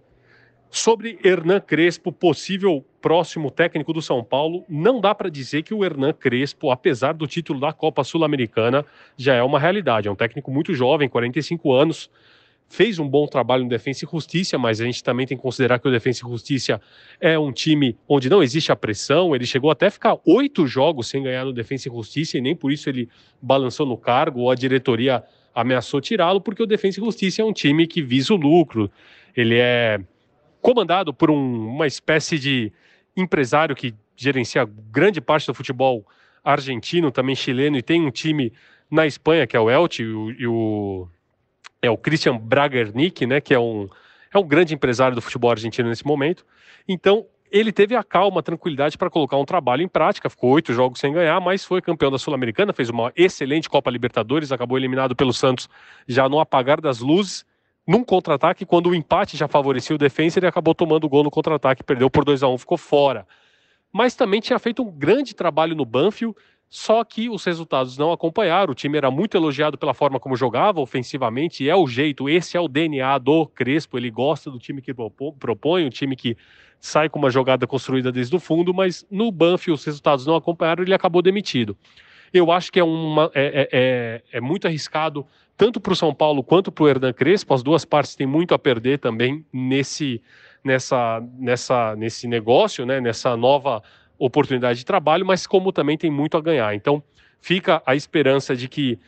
[0.71, 5.85] Sobre Hernan Crespo, possível próximo técnico do São Paulo, não dá para dizer que o
[5.85, 10.09] Hernan Crespo, apesar do título da Copa Sul-Americana, já é uma realidade.
[10.09, 12.09] É um técnico muito jovem, 45 anos,
[12.73, 15.79] fez um bom trabalho no Defensa e Justiça, mas a gente também tem que considerar
[15.79, 16.81] que o Defensa e Justiça
[17.21, 19.35] é um time onde não existe a pressão.
[19.35, 22.57] Ele chegou até a ficar oito jogos sem ganhar no Defensa e Justiça e nem
[22.57, 23.11] por isso ele
[23.43, 25.23] balançou no cargo ou a diretoria
[25.55, 28.91] ameaçou tirá-lo, porque o Defensa e Justiça é um time que visa o lucro.
[29.37, 30.01] Ele é
[30.63, 32.73] comandado por um, uma espécie de
[33.15, 36.07] empresário que gerencia grande parte do futebol
[36.43, 38.51] argentino, também chileno, e tem um time
[38.91, 41.09] na Espanha, que é o Elche, e o, e o
[41.83, 43.88] é o Christian Bragernick, né, que é um,
[44.33, 46.47] é um grande empresário do futebol argentino nesse momento.
[46.88, 50.31] Então, ele teve a calma, a tranquilidade para colocar um trabalho em prática.
[50.31, 54.51] Ficou oito jogos sem ganhar, mas foi campeão da Sul-Americana, fez uma excelente Copa Libertadores,
[54.53, 55.68] acabou eliminado pelo Santos
[56.09, 57.45] já no apagar das luzes.
[57.87, 61.31] Num contra-ataque, quando o empate já favorecia o defesa, ele acabou tomando o gol no
[61.31, 63.27] contra-ataque, perdeu por 2 a 1 ficou fora.
[63.92, 66.35] Mas também tinha feito um grande trabalho no Banfield,
[66.75, 68.73] só que os resultados não acompanharam.
[68.73, 72.57] O time era muito elogiado pela forma como jogava ofensivamente, e é o jeito, esse
[72.57, 73.99] é o DNA do Crespo.
[73.99, 74.95] Ele gosta do time que
[75.39, 76.35] propõe, o time que
[76.81, 80.83] sai com uma jogada construída desde o fundo, mas no Banfield os resultados não acompanharam,
[80.83, 81.77] ele acabou demitido.
[82.33, 85.27] Eu acho que é, uma, é, é, é, é muito arriscado,
[85.59, 87.53] tanto para o São Paulo quanto para o Hernan Crespo.
[87.53, 90.23] As duas partes têm muito a perder também nesse,
[90.65, 93.83] nessa, nessa, nesse negócio, né, nessa nova
[94.18, 96.75] oportunidade de trabalho, mas como também tem muito a ganhar.
[96.75, 97.03] Então,
[97.40, 98.98] fica a esperança de que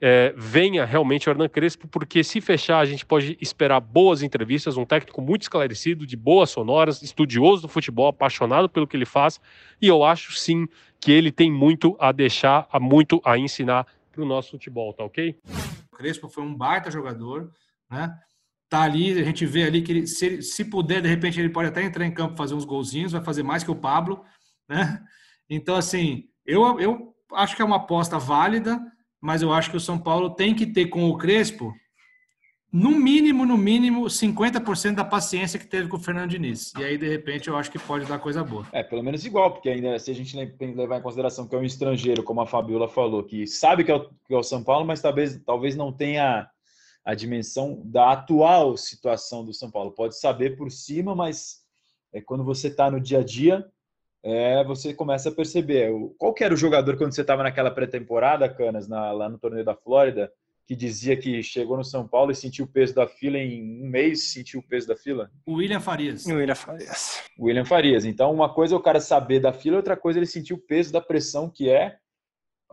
[0.00, 4.76] é, venha realmente o Hernan Crespo, porque se fechar, a gente pode esperar boas entrevistas,
[4.76, 9.40] um técnico muito esclarecido, de boas sonoras, estudioso do futebol, apaixonado pelo que ele faz,
[9.80, 10.68] e eu acho sim
[11.00, 15.36] que ele tem muito a deixar, muito a ensinar para o nosso futebol, tá ok?
[15.96, 17.50] Crespo foi um baita jogador,
[17.90, 18.14] né?
[18.68, 21.68] Tá ali, a gente vê ali que ele, se, se puder, de repente ele pode
[21.68, 24.24] até entrar em campo fazer uns golzinhos, vai fazer mais que o Pablo,
[24.68, 25.02] né?
[25.48, 28.80] Então, assim, eu, eu acho que é uma aposta válida,
[29.20, 31.74] mas eu acho que o São Paulo tem que ter com o Crespo,
[32.74, 36.72] no mínimo, no mínimo, 50% da paciência que teve com o Fernando Diniz.
[36.76, 38.66] E aí, de repente, eu acho que pode dar coisa boa.
[38.72, 41.64] É, pelo menos igual, porque ainda se a gente levar em consideração que é um
[41.64, 44.84] estrangeiro, como a Fabiola falou, que sabe que é o, que é o São Paulo,
[44.84, 46.50] mas talvez, talvez não tenha
[47.04, 49.92] a dimensão da atual situação do São Paulo.
[49.92, 51.60] Pode saber por cima, mas
[52.12, 53.64] é quando você está no dia a dia,
[54.24, 55.92] é, você começa a perceber.
[56.16, 59.66] Qual que era o jogador quando você estava naquela pré-temporada, Canas, na, lá no torneio
[59.66, 60.32] da Flórida,
[60.66, 63.86] que dizia que chegou no São Paulo e sentiu o peso da fila em um
[63.86, 65.30] mês, sentiu o peso da fila?
[65.44, 66.24] O William Farias.
[66.24, 67.22] O William Farias.
[67.38, 68.06] William Farias.
[68.06, 70.58] Então, uma coisa é o cara saber da fila, outra coisa é ele sentir o
[70.58, 71.98] peso da pressão que é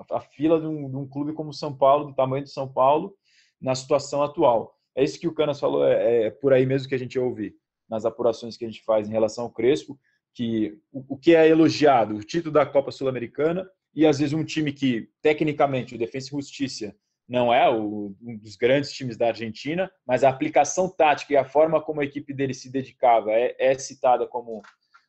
[0.10, 2.66] a fila de um, de um clube como o São Paulo, do tamanho do São
[2.72, 3.14] Paulo,
[3.62, 4.74] na situação atual.
[4.96, 7.54] É isso que o Canas falou, é, é por aí mesmo que a gente ouve
[7.90, 10.00] nas apurações que a gente faz em relação ao Crespo
[10.34, 14.44] que o, o que é elogiado, o título da Copa Sul-Americana e às vezes um
[14.44, 16.96] time que tecnicamente o Defensa e Justiça
[17.28, 21.46] não é o, um dos grandes times da Argentina, mas a aplicação tática e a
[21.46, 24.62] forma como a equipe dele se dedicava é, é citada como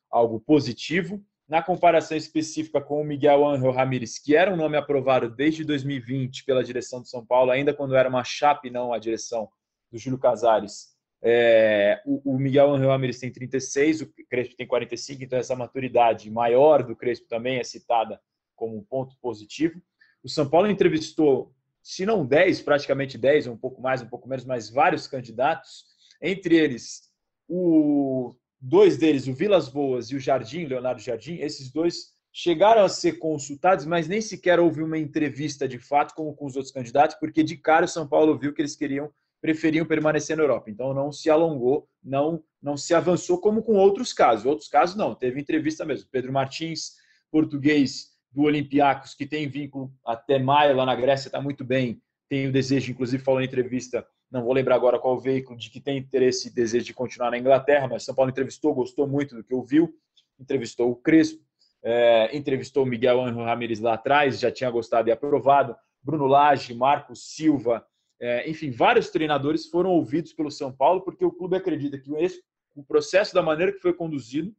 [0.09, 1.21] algo positivo.
[1.49, 6.45] Na comparação específica com o Miguel Ángel Ramírez, que era um nome aprovado desde 2020
[6.45, 9.49] pela direção do São Paulo, ainda quando era uma chapa e não a direção
[9.91, 10.92] do Júlio Casares,
[11.25, 16.29] É, o, o, Miguel Angel Ramirez tem 36, o Crespo tem 45, então essa maturidade
[16.29, 18.19] maior do Crespo também é citada
[18.55, 19.81] como um ponto positivo.
[20.21, 24.43] O São Paulo entrevistou, se não 10, praticamente 10, um pouco mais, um pouco menos,
[24.43, 25.85] mas vários candidatos,
[26.21, 27.09] entre eles
[27.47, 32.89] o dois deles, o Vilas Boas e o Jardim, Leonardo Jardim, esses dois chegaram a
[32.89, 37.15] ser consultados, mas nem sequer houve uma entrevista de fato como com os outros candidatos,
[37.17, 39.11] porque de cara o São Paulo viu que eles queriam
[39.43, 40.71] preferiam permanecer na Europa.
[40.71, 44.45] Então não se alongou, não não se avançou como com outros casos.
[44.45, 46.07] Outros casos não, teve entrevista mesmo.
[46.09, 46.93] Pedro Martins,
[47.29, 52.47] português do Olympiacos, que tem vínculo até maio lá na Grécia, está muito bem, tem
[52.47, 55.97] o desejo, inclusive falou em entrevista não vou lembrar agora qual veículo, de que tem
[55.97, 59.53] interesse e desejo de continuar na Inglaterra, mas São Paulo entrevistou, gostou muito do que
[59.53, 59.93] ouviu,
[60.39, 61.43] entrevistou o Crespo,
[61.83, 66.73] é, entrevistou o Miguel Angel Ramírez lá atrás, já tinha gostado e aprovado, Bruno Lage,
[66.73, 67.85] Marcos Silva,
[68.23, 72.41] é, enfim, vários treinadores foram ouvidos pelo São Paulo, porque o clube acredita que esse,
[72.73, 74.55] o processo da maneira que foi conduzido,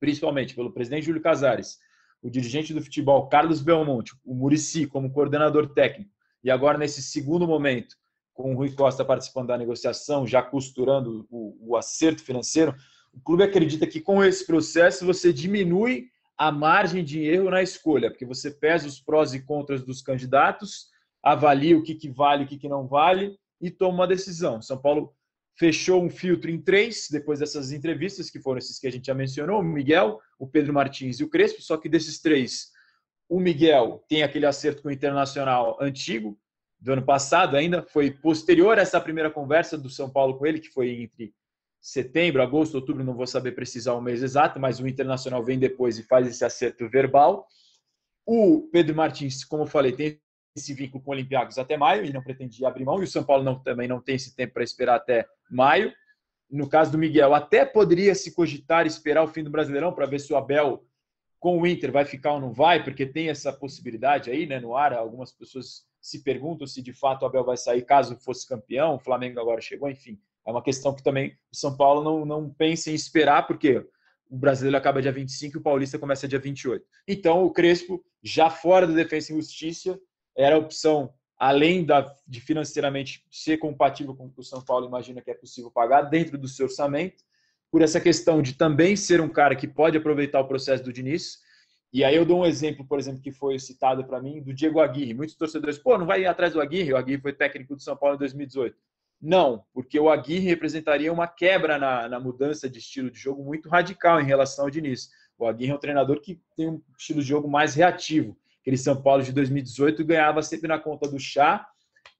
[0.00, 1.78] principalmente pelo presidente Júlio Casares,
[2.22, 6.10] o dirigente do futebol Carlos Belmonte, o Murici como coordenador técnico,
[6.42, 7.94] e agora nesse segundo momento,
[8.32, 12.74] com o Rui Costa participando da negociação, já costurando o, o acerto financeiro,
[13.12, 16.06] o clube acredita que com esse processo você diminui
[16.38, 20.88] a margem de erro na escolha, porque você pesa os prós e contras dos candidatos,
[21.32, 24.62] avalia o que, que vale, o que, que não vale e toma uma decisão.
[24.62, 25.12] São Paulo
[25.56, 29.14] fechou um filtro em três, depois dessas entrevistas, que foram esses que a gente já
[29.14, 32.70] mencionou, o Miguel, o Pedro Martins e o Crespo, só que desses três,
[33.28, 36.38] o Miguel tem aquele acerto com o Internacional antigo,
[36.80, 40.60] do ano passado ainda, foi posterior a essa primeira conversa do São Paulo com ele,
[40.60, 41.34] que foi entre
[41.80, 45.98] setembro, agosto, outubro, não vou saber precisar o mês exato, mas o Internacional vem depois
[45.98, 47.48] e faz esse acerto verbal.
[48.24, 50.20] O Pedro Martins, como eu falei, tem
[50.58, 53.24] esse vínculo com o Olympiacos até maio, ele não pretendia abrir mão, e o São
[53.24, 55.92] Paulo não, também não tem esse tempo para esperar até maio.
[56.50, 60.18] No caso do Miguel, até poderia se cogitar esperar o fim do Brasileirão para ver
[60.18, 60.84] se o Abel
[61.38, 64.76] com o Inter vai ficar ou não vai, porque tem essa possibilidade aí, né, no
[64.76, 68.96] ar, algumas pessoas se perguntam se de fato o Abel vai sair caso fosse campeão,
[68.96, 70.18] o Flamengo agora chegou, enfim.
[70.46, 73.86] É uma questão que também o São Paulo não, não pensa em esperar, porque
[74.30, 76.84] o brasileiro acaba dia 25 e o paulista começa dia 28.
[77.06, 79.98] Então, o Crespo, já fora da Defesa e Justiça,
[80.38, 84.86] era a opção, além da, de financeiramente ser compatível com o que o São Paulo
[84.86, 87.24] imagina que é possível pagar, dentro do seu orçamento,
[87.70, 91.40] por essa questão de também ser um cara que pode aproveitar o processo do Diniz,
[91.92, 94.78] e aí eu dou um exemplo, por exemplo, que foi citado para mim, do Diego
[94.78, 95.14] Aguirre.
[95.14, 96.92] Muitos torcedores, pô, não vai ir atrás do Aguirre?
[96.92, 98.76] O Aguirre foi técnico do São Paulo em 2018.
[99.20, 103.68] Não, porque o Aguirre representaria uma quebra na, na mudança de estilo de jogo muito
[103.68, 105.10] radical em relação ao Diniz.
[105.38, 108.36] O Aguirre é um treinador que tem um estilo de jogo mais reativo.
[108.60, 111.66] Aquele São Paulo de 2018 ganhava sempre na conta do chá,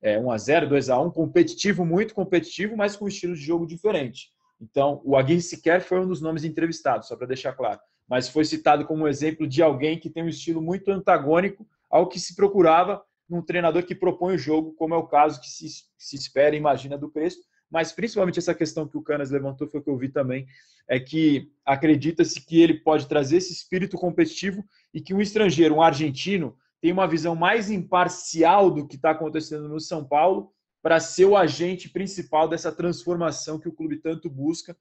[0.01, 4.31] é, 1x0, 2x1, competitivo, muito competitivo, mas com um estilo de jogo diferente.
[4.61, 8.44] Então, o Aguirre sequer foi um dos nomes entrevistados, só para deixar claro mas foi
[8.44, 12.35] citado como um exemplo de alguém que tem um estilo muito antagônico ao que se
[12.35, 15.66] procurava num treinador que propõe o jogo, como é o caso que se,
[15.98, 17.42] se espera e imagina do Crespo.
[17.70, 20.46] Mas principalmente essa questão que o Canas levantou foi o que eu vi também,
[20.88, 25.83] é que acredita-se que ele pode trazer esse espírito competitivo e que um estrangeiro, um
[25.83, 31.26] argentino, tem uma visão mais imparcial do que está acontecendo no São Paulo para ser
[31.26, 34.76] o agente principal dessa transformação que o clube tanto busca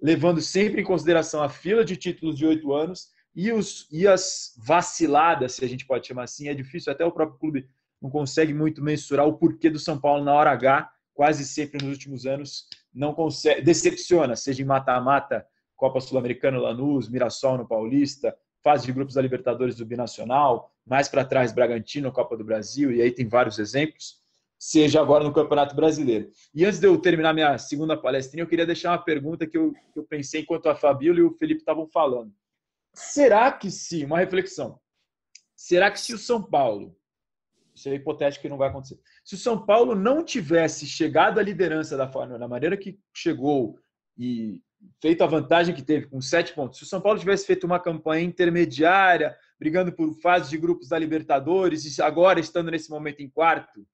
[0.00, 4.54] levando sempre em consideração a fila de títulos de oito anos e, os, e as
[4.58, 6.48] vaciladas, se a gente pode chamar assim.
[6.48, 7.68] É difícil, até o próprio clube
[8.00, 11.92] não consegue muito mensurar o porquê do São Paulo na hora H, quase sempre nos
[11.92, 18.86] últimos anos, não consegue, decepciona, seja em mata-mata, Copa Sul-Americana, Lanús, Mirassol no Paulista, fase
[18.86, 23.10] de grupos da Libertadores do Binacional, mais para trás Bragantino, Copa do Brasil, e aí
[23.10, 24.18] tem vários exemplos
[24.58, 26.30] seja agora no Campeonato Brasileiro.
[26.54, 29.72] E antes de eu terminar minha segunda palestrinha, eu queria deixar uma pergunta que eu,
[29.72, 32.32] que eu pensei enquanto a Fabíola e o Felipe estavam falando.
[32.94, 34.78] Será que se, uma reflexão,
[35.54, 36.94] será que se o São Paulo,
[37.80, 41.42] isso é hipotético que não vai acontecer, se o São Paulo não tivesse chegado à
[41.42, 43.78] liderança da, da maneira que chegou
[44.16, 44.62] e
[45.02, 47.80] feito a vantagem que teve com sete pontos, se o São Paulo tivesse feito uma
[47.80, 53.28] campanha intermediária, brigando por fases de grupos da Libertadores e agora estando nesse momento em
[53.28, 53.86] quarto,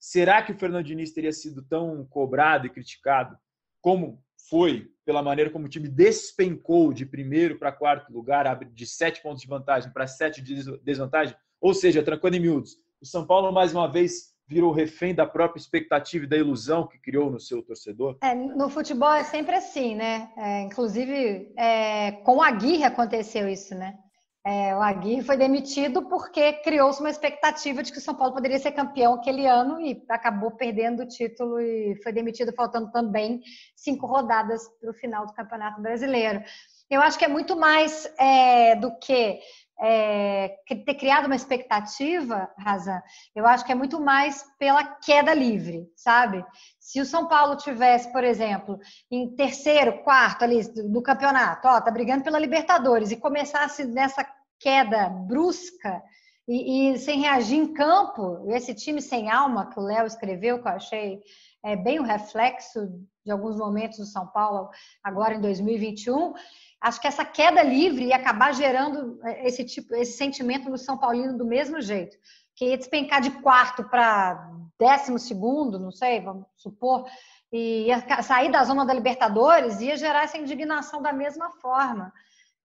[0.00, 3.36] Será que o Fernando Diniz teria sido tão cobrado e criticado
[3.82, 9.22] como foi pela maneira como o time despencou de primeiro para quarto lugar, de sete
[9.22, 11.36] pontos de vantagem para sete de desvantagem?
[11.60, 15.60] Ou seja, trancando em miúdos, o São Paulo mais uma vez virou refém da própria
[15.60, 18.18] expectativa e da ilusão que criou no seu torcedor?
[18.20, 20.32] É, no futebol é sempre assim, né?
[20.36, 23.96] É, inclusive, é, com a Aguirre aconteceu isso, né?
[24.44, 28.58] É, o Aguirre foi demitido porque criou-se uma expectativa de que o São Paulo poderia
[28.58, 33.42] ser campeão aquele ano e acabou perdendo o título e foi demitido faltando também
[33.76, 36.42] cinco rodadas para o final do Campeonato Brasileiro.
[36.90, 39.38] Eu acho que é muito mais é, do que
[39.82, 43.00] é, ter criado uma expectativa, Razan,
[43.34, 46.44] eu acho que é muito mais pela queda livre, sabe?
[46.78, 48.78] Se o São Paulo tivesse, por exemplo,
[49.10, 54.26] em terceiro, quarto ali do, campeonato, ó, tá brigando pela Libertadores e começasse nessa
[54.58, 56.02] queda brusca
[56.46, 60.68] e, e sem reagir em campo, esse time sem alma que o Léo escreveu, que
[60.68, 61.20] eu achei
[61.64, 62.86] é, bem o reflexo
[63.24, 64.68] de alguns momentos do São Paulo
[65.02, 66.34] agora em 2021
[66.80, 70.96] acho que essa queda livre ia acabar gerando é, esse tipo, esse sentimento no São
[70.96, 72.16] Paulino do mesmo jeito,
[72.56, 77.06] que ia despencar de quarto para décimo segundo, não sei, vamos supor,
[77.52, 82.12] e ia sair da zona da Libertadores, ia gerar essa indignação da mesma forma.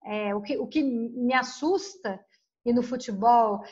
[0.04, 2.20] É, o, que, o que me assusta,
[2.64, 3.64] e no futebol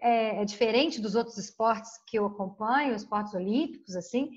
[0.00, 4.30] é, é, diferente dos outros esportes que eu acompanho, esportes olímpicos, assim,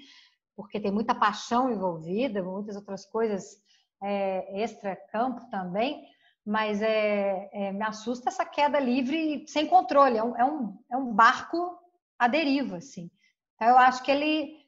[0.55, 3.61] porque tem muita paixão envolvida, muitas outras coisas
[4.05, 6.07] é, extra-campo também,
[6.45, 10.17] mas é, é, me assusta essa queda livre sem controle.
[10.17, 11.75] É um, é um, é um barco
[12.19, 13.09] à deriva, assim.
[13.55, 14.63] Então, eu acho que ele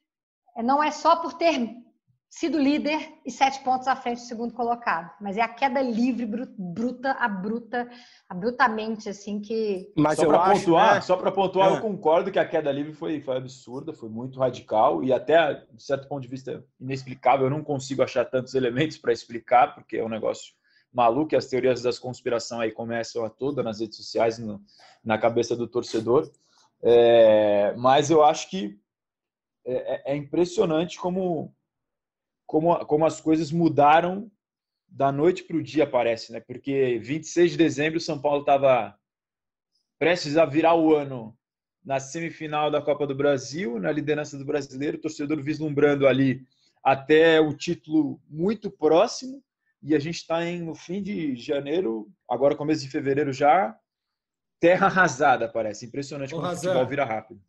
[0.63, 1.59] não é só por ter
[2.29, 5.11] sido líder e sete pontos à frente do segundo colocado.
[5.19, 6.25] Mas é a queda livre,
[6.57, 7.89] bruta, abrupta,
[8.27, 9.91] abruptamente, assim, que...
[9.95, 11.01] Mas só para pontuar, né?
[11.01, 11.77] só para pontuar, é.
[11.77, 15.83] eu concordo que a queda livre foi, foi absurda, foi muito radical e até, de
[15.83, 17.47] certo ponto de vista, inexplicável.
[17.47, 20.53] Eu não consigo achar tantos elementos para explicar, porque é um negócio
[20.93, 24.61] maluco e as teorias das conspiração aí começam a toda nas redes sociais, no,
[25.03, 26.29] na cabeça do torcedor.
[26.81, 28.79] É, mas eu acho que
[29.65, 31.53] é, é, é impressionante como
[32.47, 34.31] como, como as coisas mudaram
[34.87, 36.39] da noite para o dia, parece, né?
[36.39, 38.97] Porque 26 de dezembro, o São Paulo estava
[39.99, 41.37] prestes a virar o ano
[41.83, 46.45] na semifinal da Copa do Brasil, na liderança do brasileiro, torcedor vislumbrando ali
[46.83, 49.43] até o título muito próximo.
[49.83, 53.77] E a gente está no fim de janeiro, agora começo de fevereiro já,
[54.59, 55.85] terra arrasada, parece.
[55.85, 57.41] Impressionante como o futebol vira rápido.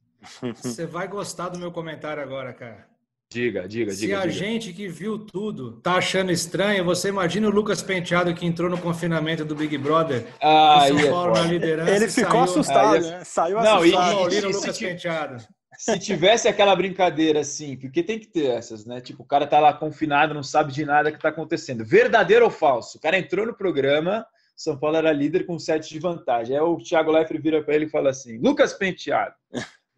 [0.57, 2.98] Você vai gostar do meu comentário agora, cara.
[3.31, 4.17] Diga, diga, Se diga.
[4.17, 4.33] Se a diga.
[4.33, 8.79] gente que viu tudo tá achando estranho, você imagina o Lucas Penteado que entrou no
[8.79, 10.27] confinamento do Big Brother.
[10.41, 11.91] Ah, São é Paulo na liderança.
[11.91, 12.43] Ele ficou saiu...
[12.45, 13.25] assustado, ah, né?
[13.25, 14.33] Saiu Não, assustado.
[14.33, 15.45] E, e, e, Lucas Penteado.
[15.77, 19.01] Se tivesse aquela brincadeira assim, porque tem que ter essas, né?
[19.01, 21.85] Tipo, o cara tá lá confinado, não sabe de nada que tá acontecendo.
[21.85, 22.97] Verdadeiro ou falso?
[22.97, 26.57] O cara entrou no programa, São Paulo era líder com sete de vantagem.
[26.57, 29.35] Aí o Thiago Leifert vira para ele e fala assim: Lucas Penteado,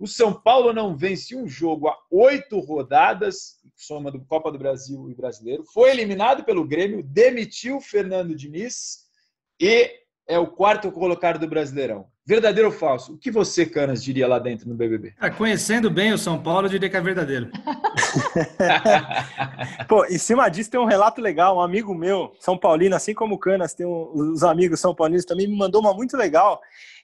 [0.00, 5.10] o São Paulo não vence um jogo há oito rodadas, soma do Copa do Brasil
[5.10, 5.62] e Brasileiro.
[5.62, 9.00] Foi eliminado pelo Grêmio, demitiu Fernando Diniz
[9.60, 9.90] e
[10.26, 12.06] é o quarto colocado do Brasileirão.
[12.24, 13.12] Verdadeiro ou falso?
[13.12, 15.12] O que você, Canas, diria lá dentro no BBB?
[15.20, 17.50] É, conhecendo bem o São Paulo, eu diria que é verdadeiro.
[19.86, 21.58] Pô, em cima disso tem um relato legal.
[21.58, 25.26] Um amigo meu, São Paulino, assim como o Canas, tem um, os amigos São Paulinos
[25.26, 26.58] também, me mandou uma muito legal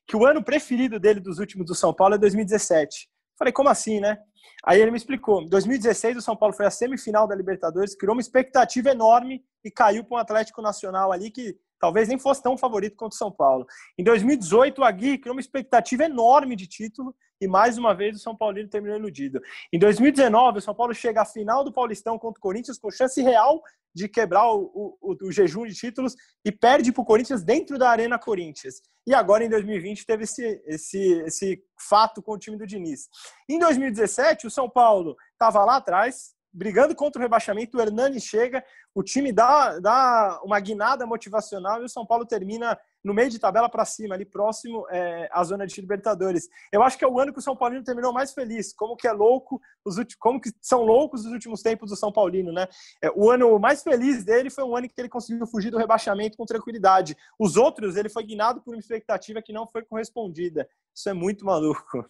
[0.07, 3.09] que o ano preferido dele dos últimos do São Paulo é 2017.
[3.39, 4.19] Falei, como assim, né?
[4.65, 5.43] Aí ele me explicou.
[5.43, 9.71] Em 2016, o São Paulo foi à semifinal da Libertadores, criou uma expectativa enorme e
[9.71, 13.31] caiu para um Atlético Nacional ali que talvez nem fosse tão favorito quanto o São
[13.31, 13.67] Paulo.
[13.99, 18.21] Em 2018, o Agui criou uma expectativa enorme de título e mais uma vez o
[18.21, 19.41] São Paulino terminou iludido.
[19.73, 23.21] Em 2019, o São Paulo chega à final do Paulistão contra o Corinthians com chance
[23.23, 23.63] real
[23.95, 27.89] de quebrar o, o, o jejum de títulos e perde para o Corinthians dentro da
[27.89, 28.83] Arena Corinthians.
[29.07, 33.09] E agora, em 2020, teve esse, esse, esse fato com o time do Diniz.
[33.49, 38.65] Em 2017, o São Paulo estava lá atrás, brigando contra o rebaixamento, o Hernani chega,
[38.95, 43.39] o time dá, dá uma guinada motivacional e o São Paulo termina no meio de
[43.39, 46.49] tabela para cima, ali próximo é, à zona de Libertadores.
[46.73, 48.73] Eu acho que é o ano que o São Paulino terminou mais feliz.
[48.73, 52.11] Como que é louco, os últimos, como que são loucos os últimos tempos do São
[52.11, 52.67] Paulino, né?
[53.03, 56.37] É, o ano mais feliz dele foi um ano que ele conseguiu fugir do rebaixamento
[56.37, 57.17] com tranquilidade.
[57.39, 60.67] Os outros, ele foi guinado por uma expectativa que não foi correspondida.
[60.93, 62.05] Isso é muito maluco.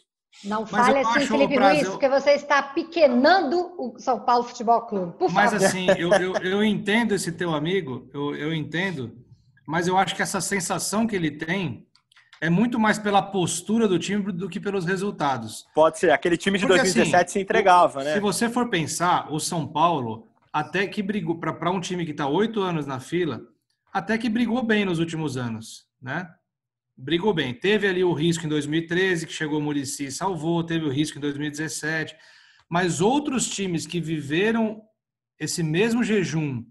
[0.44, 5.16] Não Mas fale assim, Felipe Luiz, porque você está pequenando o São Paulo Futebol Clube.
[5.18, 5.66] Por Mas favor.
[5.66, 9.16] assim, eu, eu, eu entendo esse teu amigo, eu, eu entendo,
[9.66, 11.86] mas eu acho que essa sensação que ele tem
[12.40, 15.66] é muito mais pela postura do time do que pelos resultados.
[15.74, 18.12] Pode ser, aquele time de Porque, 2017 assim, se entregava, né?
[18.12, 22.26] Se você for pensar, o São Paulo, até que brigou, para um time que está
[22.26, 23.40] oito anos na fila,
[23.92, 26.28] até que brigou bem nos últimos anos, né?
[26.96, 27.52] Brigou bem.
[27.52, 31.18] Teve ali o risco em 2013, que chegou o Murici e salvou, teve o risco
[31.18, 32.16] em 2017,
[32.68, 34.82] mas outros times que viveram
[35.38, 36.64] esse mesmo jejum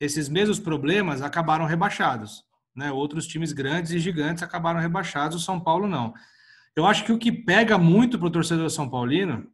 [0.00, 2.44] esses mesmos problemas acabaram rebaixados.
[2.74, 2.92] Né?
[2.92, 6.12] Outros times grandes e gigantes acabaram rebaixados, o São Paulo não.
[6.74, 9.50] Eu acho que o que pega muito para o torcedor São Paulino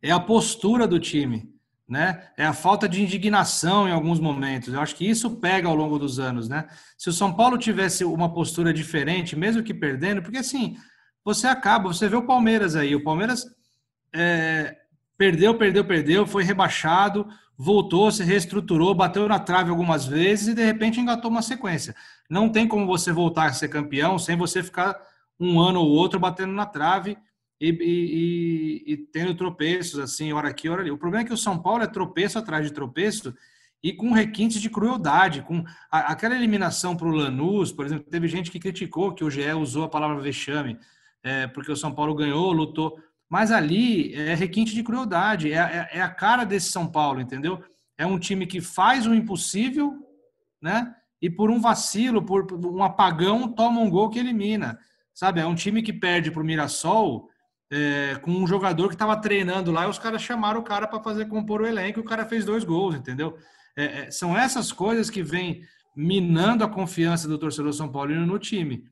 [0.00, 1.52] é a postura do time,
[1.90, 2.22] né?
[2.36, 4.72] É a falta de indignação em alguns momentos.
[4.72, 6.68] Eu acho que isso pega ao longo dos anos, né?
[6.96, 10.76] Se o São Paulo tivesse uma postura diferente, mesmo que perdendo, porque assim,
[11.24, 13.44] você acaba, você vê o Palmeiras aí, o Palmeiras
[14.14, 14.76] é,
[15.18, 17.26] perdeu, perdeu, perdeu, foi rebaixado,
[17.58, 21.94] voltou, se reestruturou, bateu na trave algumas vezes e de repente engatou uma sequência.
[22.30, 24.96] Não tem como você voltar a ser campeão sem você ficar
[25.40, 27.18] um ano ou outro batendo na trave
[27.60, 30.90] e, e, e, tendo tropeços, assim, hora aqui, hora ali.
[30.90, 33.34] O problema é que o São Paulo é tropeço atrás de tropeço
[33.82, 38.28] e com requintes de crueldade, com a, aquela eliminação para o Lanús, por exemplo, teve
[38.28, 40.78] gente que criticou que o GE usou a palavra vexame,
[41.22, 42.98] é, porque o São Paulo ganhou, lutou,
[43.28, 47.62] mas ali é requinte de crueldade, é, é, é a cara desse São Paulo, entendeu?
[47.96, 49.94] É um time que faz o impossível,
[50.60, 50.94] né?
[51.20, 54.78] E por um vacilo, por um apagão, toma um gol que elimina.
[55.12, 55.40] Sabe?
[55.40, 57.29] É um time que perde para o Mirassol
[57.70, 61.02] é, com um jogador que estava treinando lá e os caras chamaram o cara para
[61.02, 63.36] fazer compor o elenco e o cara fez dois gols, entendeu?
[63.76, 65.62] É, é, são essas coisas que vêm
[65.94, 68.84] minando a confiança do torcedor São Paulino no time.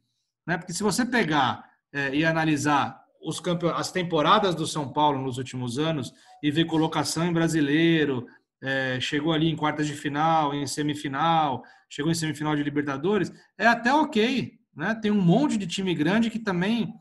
[0.46, 0.56] Né?
[0.56, 3.66] Porque se você pegar é, e analisar os campe...
[3.66, 6.12] as temporadas do São Paulo nos últimos anos
[6.42, 8.26] e ver colocação em brasileiro,
[8.62, 13.66] é, chegou ali em quartas de final, em semifinal, chegou em semifinal de Libertadores, é
[13.66, 14.52] até ok.
[14.74, 14.94] Né?
[15.02, 16.94] Tem um monte de time grande que também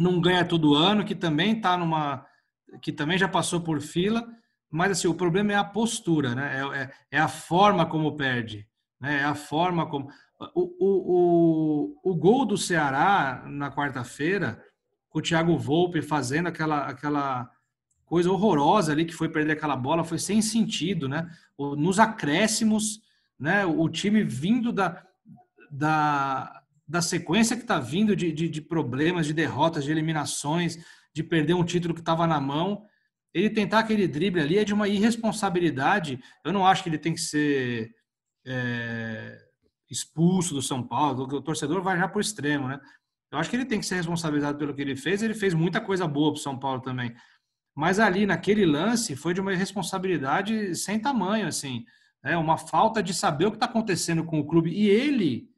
[0.00, 2.24] não ganha todo ano, que também está numa.
[2.82, 4.26] que também já passou por fila,
[4.70, 6.58] mas assim, o problema é a postura, né?
[6.58, 8.66] É, é, é a forma como perde,
[9.00, 9.20] né?
[9.20, 10.08] É a forma como.
[10.54, 14.62] O, o, o, o gol do Ceará na quarta-feira,
[15.10, 17.50] com o Thiago Volpe fazendo aquela, aquela
[18.06, 21.30] coisa horrorosa ali, que foi perder aquela bola, foi sem sentido, né?
[21.58, 23.02] Nos acréscimos,
[23.38, 23.66] né?
[23.66, 25.04] O time vindo da,
[25.70, 26.59] da,
[26.90, 30.76] da sequência que está vindo de, de, de, problemas, de derrotas, de eliminações,
[31.14, 32.84] de perder um título que estava na mão,
[33.32, 36.20] ele tentar aquele drible ali é de uma irresponsabilidade.
[36.44, 37.94] Eu não acho que ele tem que ser
[38.44, 39.38] é,
[39.88, 42.80] expulso do São Paulo, o torcedor vai já para o extremo, né?
[43.30, 45.22] Eu acho que ele tem que ser responsabilizado pelo que ele fez.
[45.22, 47.14] Ele fez muita coisa boa para o São Paulo também.
[47.72, 51.84] Mas ali, naquele lance, foi de uma irresponsabilidade sem tamanho, assim.
[52.24, 54.72] É uma falta de saber o que está acontecendo com o clube.
[54.72, 55.49] E ele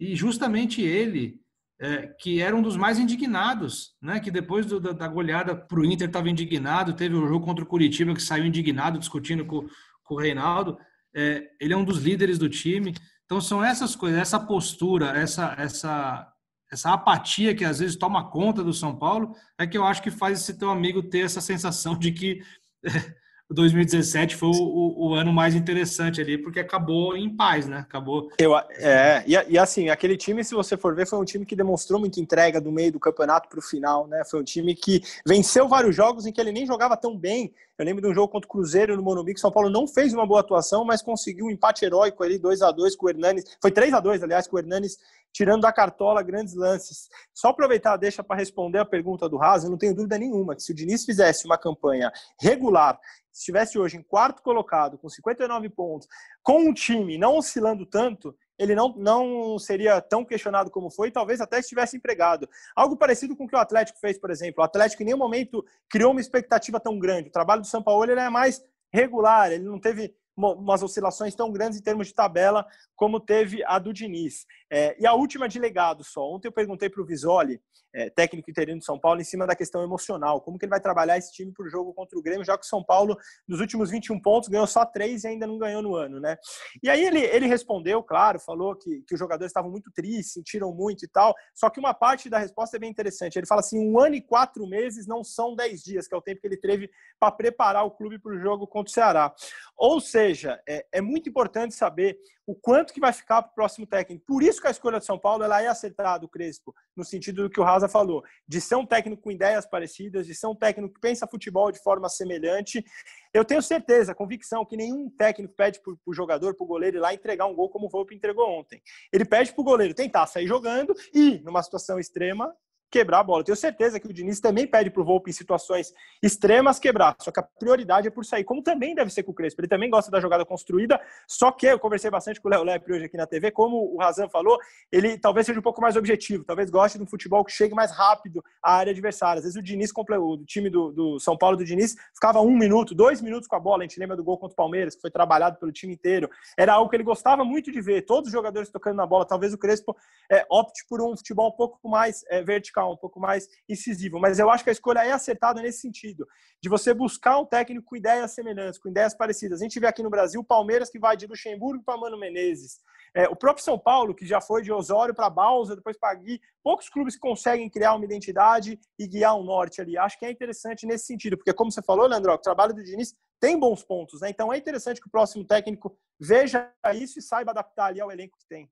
[0.00, 1.38] e justamente ele,
[1.78, 4.18] é, que era um dos mais indignados, né?
[4.18, 7.62] que depois do, da, da, goleada para o Inter estava indignado, teve o jogo contra
[7.62, 9.68] o Curitiba que saiu indignado discutindo com,
[10.02, 10.78] com o Reinaldo,
[11.14, 12.94] é, ele é um dos líderes do time.
[13.26, 16.32] Então são essas coisas, essa postura, essa, essa,
[16.72, 20.10] essa apatia que às vezes toma conta do São Paulo, é que eu acho que
[20.10, 22.42] faz esse teu amigo ter essa sensação de que
[23.54, 27.78] 2017 foi o, o, ano mais interessante ali, porque acabou em paz, né?
[27.78, 28.30] Acabou.
[28.38, 31.56] Eu, é, e, e, assim, aquele time, se você for ver, foi um time que
[31.56, 34.22] demonstrou muita entrega do meio do campeonato para o final, né?
[34.24, 37.52] Foi um time que venceu vários jogos em que ele nem jogava tão bem.
[37.80, 40.12] Eu lembro de um jogo contra o Cruzeiro no Morumbi, que São Paulo não fez
[40.12, 43.56] uma boa atuação, mas conseguiu um empate heróico ali, 2 a 2 com o Hernanes.
[43.58, 44.98] Foi 3 a 2 aliás, com o Hernanes
[45.32, 47.08] tirando da cartola grandes lances.
[47.32, 50.62] Só aproveitar, deixa para responder a pergunta do Raso, eu não tenho dúvida nenhuma que
[50.62, 53.00] se o Diniz fizesse uma campanha regular
[53.32, 56.06] estivesse hoje em quarto colocado, com 59 pontos,
[56.42, 61.40] com um time não oscilando tanto, ele não, não seria tão questionado como foi, talvez
[61.40, 62.46] até estivesse empregado.
[62.76, 64.60] Algo parecido com o que o Atlético fez, por exemplo.
[64.60, 67.30] O Atlético em nenhum momento criou uma expectativa tão grande.
[67.30, 71.50] O trabalho do São Paulo ele é mais regular, ele não teve umas oscilações tão
[71.50, 74.46] grandes em termos de tabela como teve a do Diniz.
[74.70, 76.22] É, e a última de legado só.
[76.30, 77.60] Ontem eu perguntei para o Visoli,
[77.92, 80.40] é, técnico interino de São Paulo, em cima da questão emocional.
[80.40, 82.64] Como que ele vai trabalhar esse time para o jogo contra o Grêmio, já que
[82.64, 83.18] o São Paulo,
[83.48, 86.36] nos últimos 21 pontos, ganhou só três e ainda não ganhou no ano, né?
[86.82, 90.72] E aí ele, ele respondeu, claro, falou que, que os jogadores estavam muito tristes, sentiram
[90.72, 91.34] muito e tal.
[91.54, 93.36] Só que uma parte da resposta é bem interessante.
[93.36, 96.22] Ele fala assim: um ano e quatro meses não são dez dias, que é o
[96.22, 99.34] tempo que ele teve para preparar o clube para o jogo contra o Ceará.
[99.76, 103.86] Ou seja, é, é muito importante saber o quanto que vai ficar para o próximo
[103.86, 104.24] técnico.
[104.26, 107.42] Por isso que a escolha de São Paulo ela é acertada, o Crespo, no sentido
[107.42, 110.54] do que o Raza falou, de ser um técnico com ideias parecidas, de ser um
[110.54, 112.84] técnico que pensa futebol de forma semelhante.
[113.32, 117.00] Eu tenho certeza, convicção, que nenhum técnico pede para o jogador, para o goleiro ir
[117.00, 118.82] lá entregar um gol como o Volpe entregou ontem.
[119.12, 122.54] Ele pede para o goleiro tentar sair jogando e, numa situação extrema,
[122.90, 123.44] quebrar a bola.
[123.44, 127.30] Tenho certeza que o Diniz também pede para o Volpe em situações extremas quebrar, só
[127.30, 129.60] que a prioridade é por sair, como também deve ser com o Crespo.
[129.60, 132.94] Ele também gosta da jogada construída, só que eu conversei bastante com o Léo Lepre
[132.94, 134.58] hoje aqui na TV, como o Razan falou,
[134.90, 137.92] ele talvez seja um pouco mais objetivo, talvez goste de um futebol que chegue mais
[137.92, 139.38] rápido à área adversária.
[139.38, 142.94] Às vezes o Diniz, o time do, do São Paulo do Diniz, ficava um minuto,
[142.94, 145.10] dois minutos com a bola, a gente lembra do gol contra o Palmeiras, que foi
[145.10, 146.28] trabalhado pelo time inteiro.
[146.56, 149.52] Era algo que ele gostava muito de ver, todos os jogadores tocando na bola, talvez
[149.52, 149.96] o Crespo
[150.30, 154.18] é, opte por um futebol um pouco mais é, vertical, um pouco mais incisivo.
[154.18, 156.26] Mas eu acho que a escolha é acertada nesse sentido,
[156.62, 159.60] de você buscar um técnico com ideias semelhantes, com ideias parecidas.
[159.60, 162.80] A gente vê aqui no Brasil o Palmeiras que vai de Luxemburgo para Mano Menezes.
[163.14, 166.40] É, o próprio São Paulo, que já foi de Osório para Balsa, depois para Gui,
[166.62, 169.98] poucos clubes conseguem criar uma identidade e guiar um norte ali.
[169.98, 173.14] Acho que é interessante nesse sentido, porque como você falou, Leandro, o trabalho do Diniz
[173.40, 174.30] tem bons pontos, né?
[174.30, 178.38] Então é interessante que o próximo técnico veja isso e saiba adaptar ali ao elenco
[178.38, 178.70] que tem.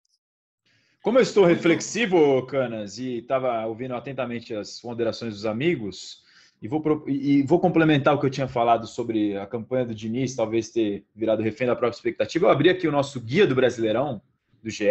[1.09, 6.23] Como eu estou reflexivo, Canas, e estava ouvindo atentamente as ponderações dos amigos,
[6.61, 10.37] e vou, e vou complementar o que eu tinha falado sobre a campanha do Diniz,
[10.37, 12.45] talvez ter virado refém da própria expectativa.
[12.45, 14.21] Eu abri aqui o nosso guia do Brasileirão,
[14.63, 14.85] do GE,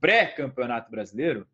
[0.00, 1.46] pré-campeonato brasileiro,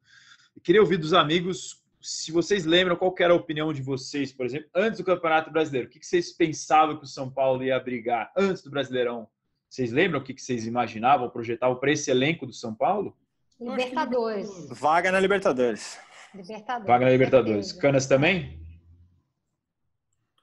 [0.57, 4.47] e queria ouvir dos amigos se vocês lembram qual era a opinião de vocês, por
[4.47, 5.89] exemplo, antes do Campeonato Brasileiro.
[5.89, 9.29] O que vocês pensavam que o São Paulo ia brigar antes do Brasileirão?
[9.69, 13.15] Vocês lembram o que vocês imaginavam, projetavam para esse elenco do São Paulo?
[13.61, 14.69] Libertadores.
[14.71, 15.99] Vaga na Libertadores.
[16.35, 16.87] Libertadores.
[16.87, 17.73] Vaga na Libertadores.
[17.73, 18.61] Canas também?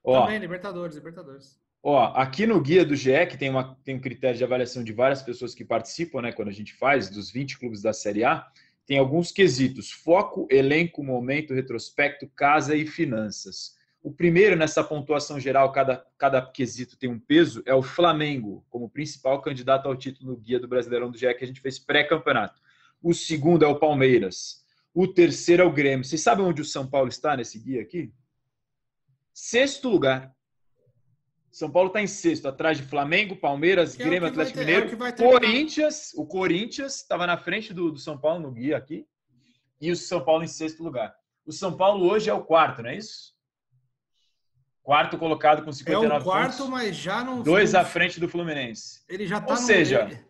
[0.04, 1.60] Ó, também, Libertadores, Libertadores.
[1.82, 4.94] Ó, aqui no guia do GE, que tem, uma, tem um critério de avaliação de
[4.94, 8.48] várias pessoas que participam, né, quando a gente faz, dos 20 clubes da Série A,
[8.86, 13.76] tem alguns quesitos: foco, elenco, momento, retrospecto, casa e finanças.
[14.02, 18.90] O primeiro nessa pontuação geral, cada, cada quesito tem um peso, é o Flamengo, como
[18.90, 22.62] principal candidato ao título no guia do Brasileirão do GE que a gente fez pré-campeonato.
[23.04, 24.64] O segundo é o Palmeiras.
[24.94, 26.06] O terceiro é o Grêmio.
[26.06, 28.14] Vocês sabem onde o São Paulo está nesse guia aqui?
[29.34, 30.34] Sexto lugar.
[31.52, 34.66] São Paulo está em sexto, atrás de Flamengo, Palmeiras, que é Grêmio, é Atlético ter,
[34.66, 35.06] Mineiro.
[35.06, 39.06] É Corinthians, o Corinthians estava na frente do, do, São Paulo no guia aqui.
[39.80, 41.14] E o São Paulo em sexto lugar.
[41.46, 43.34] O São Paulo hoje é o quarto, não é isso?
[44.82, 46.26] Quarto colocado com 59 pontos.
[46.26, 47.44] É o quarto, pontos, mas já não.
[47.44, 49.04] Dois à frente do Fluminense.
[49.08, 50.26] Ele já tá Ou no, seja, ele,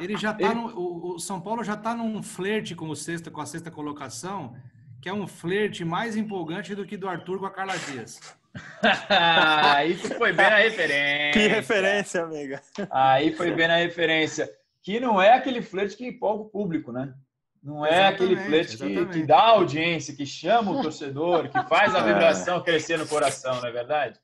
[0.00, 3.30] ele já está no, o, o, São Paulo já está num flerte com o sexta,
[3.30, 4.56] com a sexta colocação,
[5.00, 8.20] que é um flerte mais empolgante do que do Arthur com a Carla Dias.
[9.08, 11.32] Aí foi bem na referência.
[11.32, 12.62] Que referência, amiga.
[12.90, 14.50] Aí foi bem na referência.
[14.82, 17.14] Que não é aquele flerte que empolga o público, né?
[17.62, 21.94] Não é exatamente, aquele flerte que, que, dá audiência, que chama o torcedor, que faz
[21.94, 22.12] a é.
[22.12, 24.18] vibração crescer no coração, não é verdade?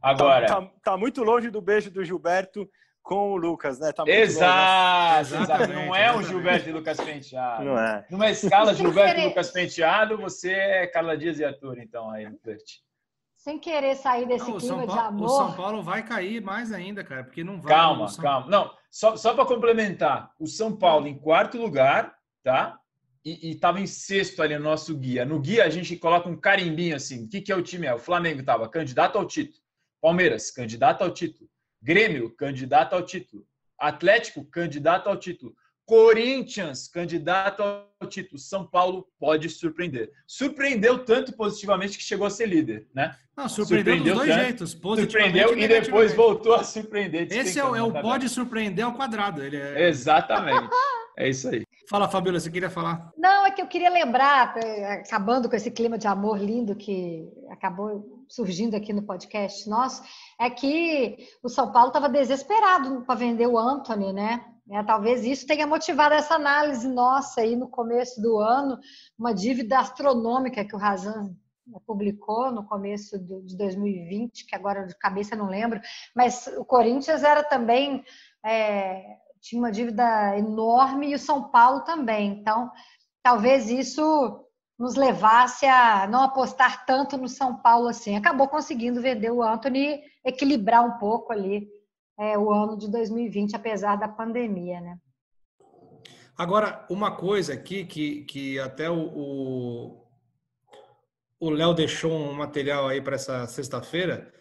[0.00, 0.46] Agora.
[0.46, 2.68] Tá, tá, tá muito longe do beijo do Gilberto
[3.04, 3.92] com o Lucas, né?
[3.92, 5.72] Tá exato, exato.
[5.72, 7.62] Não é um Gilberto e Lucas Penteado.
[7.62, 8.04] Não é.
[8.10, 12.38] Numa escala Gilberto e Lucas Penteado, você é Carla Dias e Arthur, então, aí no
[12.38, 12.82] flerte.
[13.36, 15.26] Sem querer sair desse não, clima Paulo, de amor.
[15.26, 17.74] O São Paulo vai cair mais ainda, cara, porque não vai.
[17.74, 18.24] Calma, São...
[18.24, 18.46] calma.
[18.48, 20.32] Não, só, só para complementar.
[20.40, 22.80] O São Paulo em quarto lugar, tá?
[23.22, 25.26] E estava em sexto ali no nosso guia.
[25.26, 27.24] No guia a gente coloca um carimbinho assim.
[27.24, 27.86] O que, que é o time?
[27.86, 29.62] É o Flamengo estava candidato ao título.
[30.00, 31.48] Palmeiras, candidato ao título.
[31.84, 33.46] Grêmio, candidato ao título.
[33.78, 35.54] Atlético, candidato ao título.
[35.84, 38.38] Corinthians, candidato ao título.
[38.38, 40.10] São Paulo pode surpreender.
[40.26, 43.14] Surpreendeu tanto positivamente que chegou a ser líder, né?
[43.36, 44.70] Não, surpreendeu, surpreendeu dos dois tanto, jeitos.
[44.70, 47.30] Surpreendeu e, e depois voltou a surpreender.
[47.30, 49.44] Esse é o, é o pode surpreender ao quadrado.
[49.44, 49.86] Ele é...
[49.86, 50.70] Exatamente.
[51.18, 51.63] É isso aí.
[51.88, 53.12] Fala, Fabíola, você queria falar?
[53.16, 57.30] Não, é que eu queria lembrar, é, acabando com esse clima de amor lindo que
[57.50, 60.02] acabou surgindo aqui no podcast nosso,
[60.40, 64.44] é que o São Paulo estava desesperado para vender o Anthony, né?
[64.70, 68.78] É, talvez isso tenha motivado essa análise nossa aí no começo do ano,
[69.18, 71.34] uma dívida astronômica que o Razan
[71.86, 75.80] publicou no começo de 2020, que agora de cabeça não lembro,
[76.16, 78.02] mas o Corinthians era também
[78.44, 82.30] é, tinha uma dívida enorme e o São Paulo também.
[82.30, 82.70] Então,
[83.22, 84.40] talvez isso
[84.78, 88.16] nos levasse a não apostar tanto no São Paulo assim.
[88.16, 91.68] Acabou conseguindo vender o Anthony equilibrar um pouco ali
[92.18, 94.98] é, o ano de 2020, apesar da pandemia, né?
[96.36, 100.00] Agora, uma coisa aqui que, que até o
[101.38, 104.32] o Léo deixou um material aí para essa sexta-feira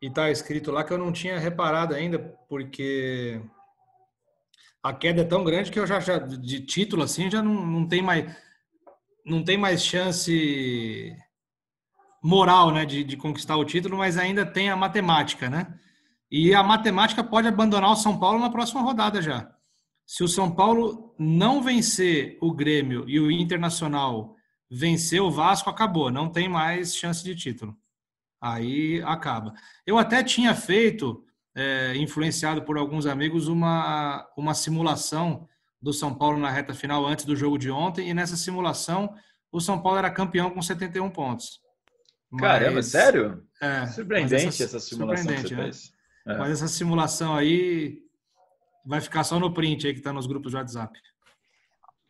[0.00, 3.42] e está escrito lá que eu não tinha reparado ainda, porque
[4.82, 7.86] a queda é tão grande que eu já, já de título assim já não, não
[7.86, 8.34] tem mais
[9.24, 11.16] não tem mais chance
[12.22, 15.74] moral, né, de, de conquistar o título, mas ainda tem a matemática, né?
[16.30, 19.52] E a matemática pode abandonar o São Paulo na próxima rodada já.
[20.06, 24.34] Se o São Paulo não vencer o Grêmio e o Internacional
[24.70, 27.76] venceu o Vasco, acabou, não tem mais chance de título.
[28.40, 29.52] Aí acaba.
[29.86, 31.24] Eu até tinha feito,
[31.54, 35.46] é, influenciado por alguns amigos, uma, uma simulação
[35.80, 39.14] do São Paulo na reta final antes do jogo de ontem, e nessa simulação
[39.50, 41.60] o São Paulo era campeão com 71 pontos.
[42.38, 43.42] Caramba, Mas, sério?
[43.60, 45.62] É, surpreendente essa, essa simulação surpreendente, que você né?
[45.64, 45.92] fez.
[46.26, 46.38] É.
[46.38, 47.98] Mas essa simulação aí
[48.86, 50.98] vai ficar só no print aí que está nos grupos de WhatsApp.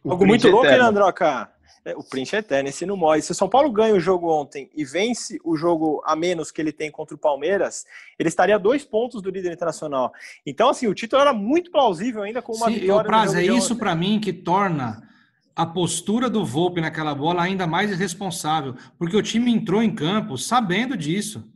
[0.05, 1.51] Algo muito é louco, hein, Androca?
[1.85, 3.23] É, o print é eterno, esse não morre.
[3.23, 6.61] Se o São Paulo ganha o jogo ontem e vence o jogo a menos que
[6.61, 7.85] ele tem contra o Palmeiras,
[8.19, 10.13] ele estaria a dois pontos do líder internacional.
[10.47, 13.05] Então, assim, o título era muito plausível ainda com uma Sim, vitória.
[13.05, 15.09] Prazo, é isso para mim que torna
[15.57, 20.39] a postura do Volpe naquela bola ainda mais irresponsável, porque o time entrou em campo
[20.39, 21.51] sabendo disso.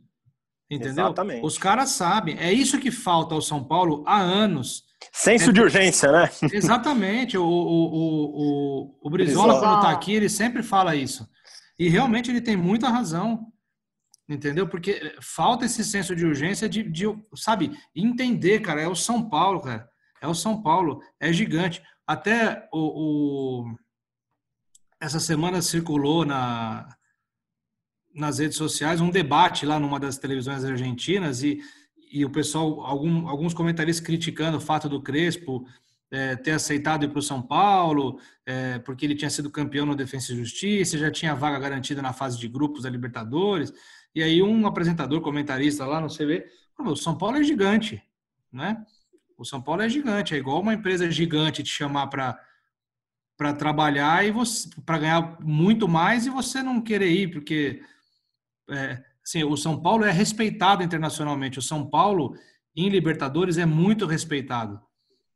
[0.69, 1.05] Entendeu?
[1.05, 1.45] Exatamente.
[1.45, 2.37] Os caras sabem.
[2.37, 4.83] É isso que falta ao São Paulo há anos.
[5.13, 6.29] Senso é, de urgência, né?
[6.51, 7.37] Exatamente.
[7.37, 11.27] O, o, o, o, Brizola, Brizola, quando está aqui, ele sempre fala isso.
[11.77, 13.51] E realmente ele tem muita razão.
[14.29, 14.67] Entendeu?
[14.67, 18.81] Porque falta esse senso de urgência de, de, sabe, entender, cara.
[18.81, 19.87] É o São Paulo, cara.
[20.21, 21.01] É o São Paulo.
[21.19, 21.81] É gigante.
[22.05, 23.75] Até o, o
[24.99, 26.87] essa semana circulou na,
[28.13, 31.59] nas redes sociais um debate lá numa das televisões argentinas e,
[32.11, 35.65] e o pessoal, algum, alguns comentaristas criticando o fato do Crespo
[36.09, 39.95] é, ter aceitado ir para o São Paulo, é, porque ele tinha sido campeão no
[39.95, 43.73] Defensa e Justiça, já tinha vaga garantida na fase de grupos da Libertadores.
[44.15, 46.45] E aí um apresentador, comentarista lá no CV,
[46.75, 48.01] falou, o São Paulo é gigante,
[48.51, 48.83] né?
[49.37, 52.39] O São Paulo é gigante, é igual uma empresa gigante te chamar para
[53.37, 57.83] para trabalhar e você para ganhar muito mais e você não querer ir porque
[58.67, 61.59] é, assim, o São Paulo é respeitado internacionalmente.
[61.59, 62.37] O São Paulo,
[62.73, 64.79] em Libertadores, é muito respeitado.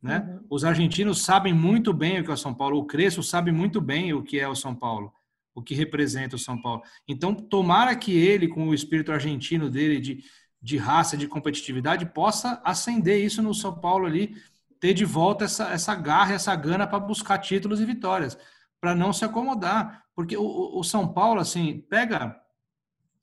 [0.02, 0.20] Né?
[0.20, 0.46] Uhum.
[0.50, 2.78] Os argentinos sabem muito bem o que é o São Paulo.
[2.78, 5.14] O Crespo sabe muito bem o que é o São Paulo,
[5.54, 6.82] o que representa o São Paulo.
[7.06, 10.24] Então, tomara que ele, com o espírito argentino dele, de,
[10.62, 14.36] de raça, de competitividade, possa acender isso no São Paulo ali,
[14.80, 18.38] ter de volta essa, essa garra, essa gana para buscar títulos e vitórias,
[18.80, 20.06] para não se acomodar.
[20.16, 22.41] Porque o, o São Paulo, assim, pega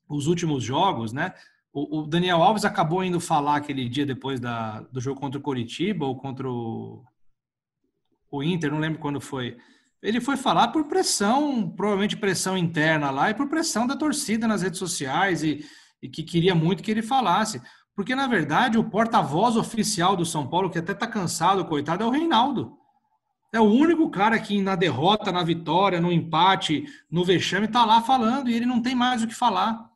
[0.08, 1.34] os últimos jogos, né?
[1.72, 5.42] O, o, Daniel Alves acabou indo falar aquele dia depois da, do jogo contra o
[5.42, 7.04] Coritiba ou contra o,
[8.30, 9.56] o Inter, não lembro quando foi.
[10.02, 14.62] Ele foi falar por pressão, provavelmente pressão interna lá, e por pressão da torcida nas
[14.62, 15.64] redes sociais, e,
[16.00, 17.60] e que queria muito que ele falasse.
[17.94, 22.06] Porque, na verdade, o porta-voz oficial do São Paulo, que até tá cansado, coitado, é
[22.06, 22.78] o Reinaldo.
[23.52, 28.00] É o único cara que na derrota, na vitória, no empate, no vexame, tá lá
[28.00, 29.90] falando, e ele não tem mais o que falar.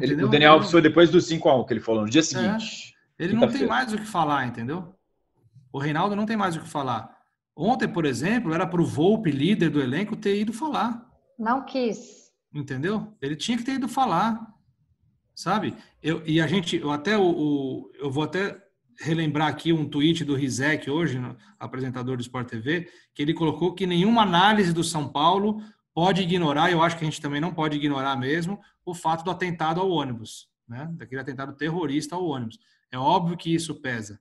[0.00, 2.94] Ele, o Daniel Alves foi depois do 5x1 que ele falou, no dia é, seguinte.
[3.18, 4.94] É, ele não tem mais o que falar, entendeu?
[5.72, 7.14] O Reinaldo não tem mais o que falar.
[7.54, 11.06] Ontem, por exemplo, era para o Volpe, líder do elenco, ter ido falar.
[11.38, 12.30] Não quis.
[12.54, 13.14] Entendeu?
[13.20, 14.54] Ele tinha que ter ido falar.
[15.34, 15.74] Sabe?
[16.02, 18.58] Eu, e a gente, eu até o, o eu vou até
[18.98, 23.74] relembrar aqui um tweet do Rizek hoje, no, apresentador do Sport TV, que ele colocou
[23.74, 25.62] que nenhuma análise do São Paulo
[25.96, 29.30] pode ignorar, eu acho que a gente também não pode ignorar mesmo, o fato do
[29.30, 30.86] atentado ao ônibus, né?
[30.92, 32.58] Daquele atentado terrorista ao ônibus.
[32.92, 34.20] É óbvio que isso pesa,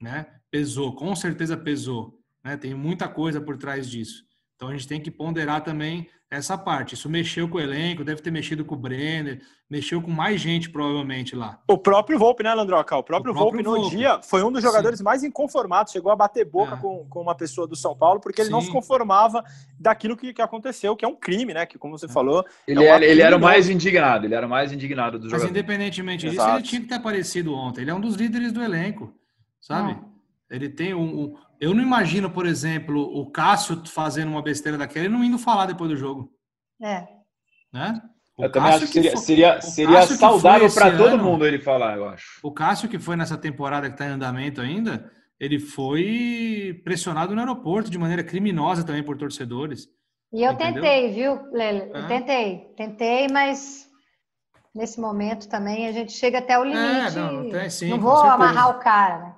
[0.00, 0.40] né?
[0.50, 2.56] Pesou, com certeza pesou, né?
[2.56, 4.24] Tem muita coisa por trás disso.
[4.64, 6.94] Então a gente tem que ponderar também essa parte.
[6.94, 10.70] Isso mexeu com o elenco, deve ter mexido com o Brenner, mexeu com mais gente
[10.70, 11.60] provavelmente lá.
[11.68, 12.96] O próprio Volpe, né, Landroca?
[12.96, 13.96] O próprio, o próprio Volpe no Volpe.
[13.96, 15.04] dia foi um dos jogadores Sim.
[15.04, 16.78] mais inconformados, chegou a bater boca é.
[16.78, 18.52] com, com uma pessoa do São Paulo, porque ele Sim.
[18.52, 19.44] não se conformava
[19.78, 21.66] daquilo que, que aconteceu, que é um crime, né?
[21.66, 22.08] Que, como você é.
[22.08, 22.42] falou.
[22.66, 25.42] Ele, é um ele era o mais indignado, ele era o mais indignado do jogador.
[25.42, 26.48] Mas independentemente Exato.
[26.48, 27.82] disso, ele tinha que ter aparecido ontem.
[27.82, 29.12] Ele é um dos líderes do elenco,
[29.60, 29.92] sabe?
[29.92, 30.14] Não.
[30.50, 35.06] Ele tem um, um, Eu não imagino, por exemplo, o Cássio fazendo uma besteira daquela
[35.06, 36.32] e não indo falar depois do jogo.
[36.82, 37.06] É.
[37.72, 38.00] Né?
[38.36, 41.96] O eu também acho que seria, foi, seria, seria saudável para todo mundo ele falar,
[41.96, 42.40] eu acho.
[42.42, 47.40] O Cássio, que foi nessa temporada que está em andamento ainda, ele foi pressionado no
[47.40, 49.88] aeroporto de maneira criminosa também por torcedores.
[50.32, 50.82] E eu entendeu?
[50.82, 51.90] tentei, viu, Lele?
[51.94, 53.88] Eu tentei, tentei, mas
[54.74, 57.18] nesse momento também a gente chega até o é, limite.
[57.18, 59.18] É, não, não, tem, sim, não vou amarrar o cara.
[59.18, 59.33] Né?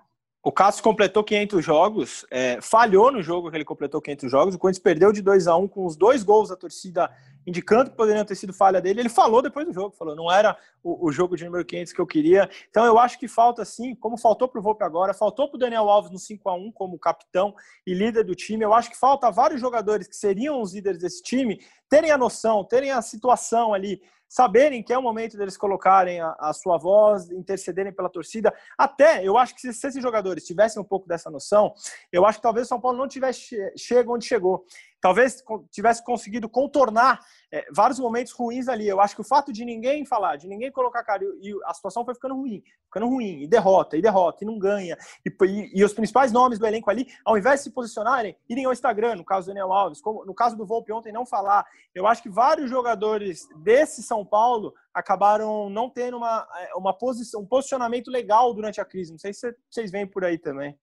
[0.47, 4.55] O Cássio completou 500 jogos, é, falhou no jogo que ele completou 500 jogos.
[4.55, 7.11] O Corinthians perdeu de 2 a 1 com os dois gols da torcida
[7.45, 9.01] indicando que poderiam ter sido falha dele.
[9.01, 12.01] Ele falou depois do jogo, falou, não era o, o jogo de número 500 que
[12.01, 12.49] eu queria.
[12.71, 15.59] Então eu acho que falta sim, como faltou para o Volpe agora, faltou para o
[15.59, 17.53] Daniel Alves no 5 a 1 como capitão
[17.85, 18.65] e líder do time.
[18.65, 22.64] Eu acho que falta vários jogadores que seriam os líderes desse time terem a noção,
[22.64, 27.30] terem a situação ali saberem que é o momento deles colocarem a, a sua voz,
[27.30, 28.53] intercederem pela torcida.
[28.76, 31.72] Até, eu acho que se, se, esses jogadores tivessem um pouco dessa noção,
[32.12, 34.64] eu acho que talvez o São Paulo não tivesse chegado onde chegou
[35.07, 37.20] talvez tivesse conseguido contornar
[37.53, 38.89] é, vários momentos ruins ali.
[38.89, 42.05] Eu acho que o fato de ninguém falar, de ninguém colocar cara, e a situação
[42.05, 44.97] foi ficando ruim, ficando ruim, e derrota, e derrota, e não ganha.
[45.25, 48.65] E, e, e, os principais nomes do elenco ali, ao invés de se posicionarem, irem
[48.65, 51.65] ao Instagram, no caso do Daniel Alves, como no caso do Volpe ontem, não falar.
[51.95, 57.43] Eu acho que vários jogadores desse São Paulo acabaram não tendo uma, é, uma posição,
[57.43, 59.13] um posicionamento legal durante a crise.
[59.13, 60.77] Não sei se vocês veem por aí também.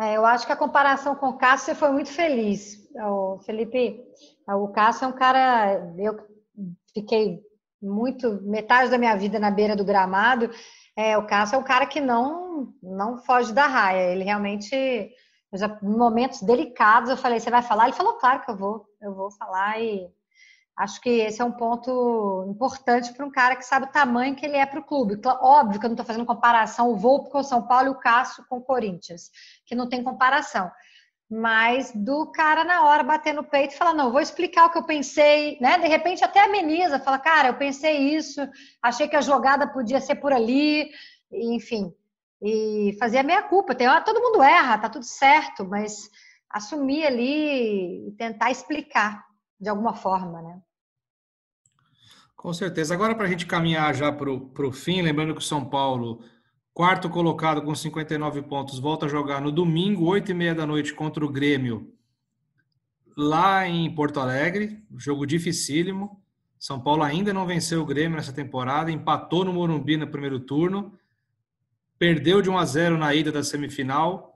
[0.00, 2.88] É, eu acho que a comparação com o Cássio você foi muito feliz.
[2.96, 4.02] O Felipe,
[4.48, 5.94] o Cássio é um cara.
[5.98, 6.16] Eu
[6.94, 7.40] fiquei
[7.82, 10.50] muito metade da minha vida na beira do gramado.
[10.96, 14.12] É, o Cássio é um cara que não não foge da raia.
[14.12, 15.10] Ele realmente,
[15.52, 18.86] já, em momentos delicados, eu falei: "Você vai falar?" Ele falou: "Claro que eu vou,
[19.02, 20.08] eu vou falar e
[20.80, 24.46] Acho que esse é um ponto importante para um cara que sabe o tamanho que
[24.46, 25.20] ele é para o clube.
[25.26, 27.98] Óbvio que eu não estou fazendo comparação o Volpe com o São Paulo e o
[27.98, 29.30] Cássio com o Corinthians,
[29.66, 30.70] que não tem comparação.
[31.30, 34.78] Mas do cara na hora bater no peito e falar, não, vou explicar o que
[34.78, 35.78] eu pensei, né?
[35.78, 38.40] De repente até ameniza, fala, cara, eu pensei isso,
[38.80, 40.90] achei que a jogada podia ser por ali,
[41.30, 41.92] enfim.
[42.40, 43.74] E fazer a meia culpa.
[43.74, 46.08] Tem, todo mundo erra, tá tudo certo, mas
[46.48, 49.22] assumir ali e tentar explicar
[49.60, 50.58] de alguma forma, né?
[52.40, 52.94] Com certeza.
[52.94, 56.24] Agora, para a gente caminhar já para o fim, lembrando que o São Paulo,
[56.72, 60.94] quarto colocado com 59 pontos, volta a jogar no domingo, 8 e meia da noite,
[60.94, 61.92] contra o Grêmio,
[63.14, 64.82] lá em Porto Alegre.
[64.96, 66.18] Jogo dificílimo.
[66.58, 70.98] São Paulo ainda não venceu o Grêmio nessa temporada, empatou no Morumbi no primeiro turno,
[71.98, 74.29] perdeu de 1 a 0 na ida da semifinal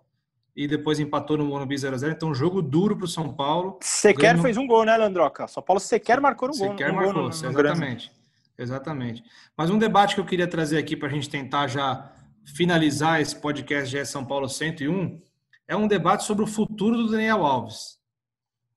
[0.57, 2.12] e depois empatou no Morumbi 0x0.
[2.12, 3.78] Então, jogo duro para o São Paulo.
[3.82, 5.48] Sequer fez um gol, né, Landroca?
[5.48, 6.70] São Paulo sequer marcou um gol.
[6.70, 8.12] Sequer um marcou, gol no exatamente.
[8.57, 9.24] Exatamente.
[9.57, 12.12] Mas um debate que eu queria trazer aqui para a gente tentar já
[12.44, 15.20] finalizar esse podcast de São Paulo 101
[15.66, 17.98] é um debate sobre o futuro do Daniel Alves.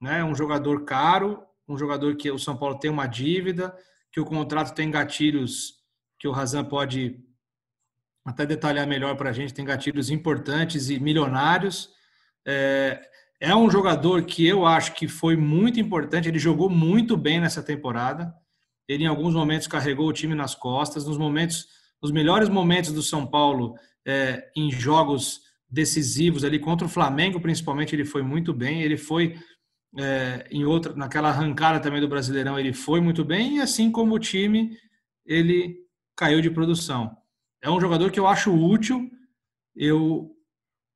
[0.01, 0.23] Né?
[0.23, 3.75] Um jogador caro, um jogador que o São Paulo tem uma dívida,
[4.11, 5.77] que o contrato tem gatilhos
[6.17, 7.23] que o Razan pode
[8.27, 11.89] até detalhar melhor para a gente, tem gatilhos importantes e milionários.
[12.45, 12.99] É,
[13.39, 17.63] é um jogador que eu acho que foi muito importante, ele jogou muito bem nessa
[17.63, 18.33] temporada.
[18.85, 21.67] Ele em alguns momentos carregou o time nas costas, nos momentos,
[22.01, 23.75] nos melhores momentos do São Paulo,
[24.05, 28.81] é, em jogos decisivos ali contra o Flamengo, principalmente ele foi muito bem.
[28.81, 29.37] Ele foi
[29.97, 34.15] é, em outra, naquela arrancada também do Brasileirão, ele foi muito bem e assim como
[34.15, 34.77] o time,
[35.25, 35.77] ele
[36.13, 37.15] caiu de produção
[37.61, 39.09] é um jogador que eu acho útil.
[39.75, 40.31] Eu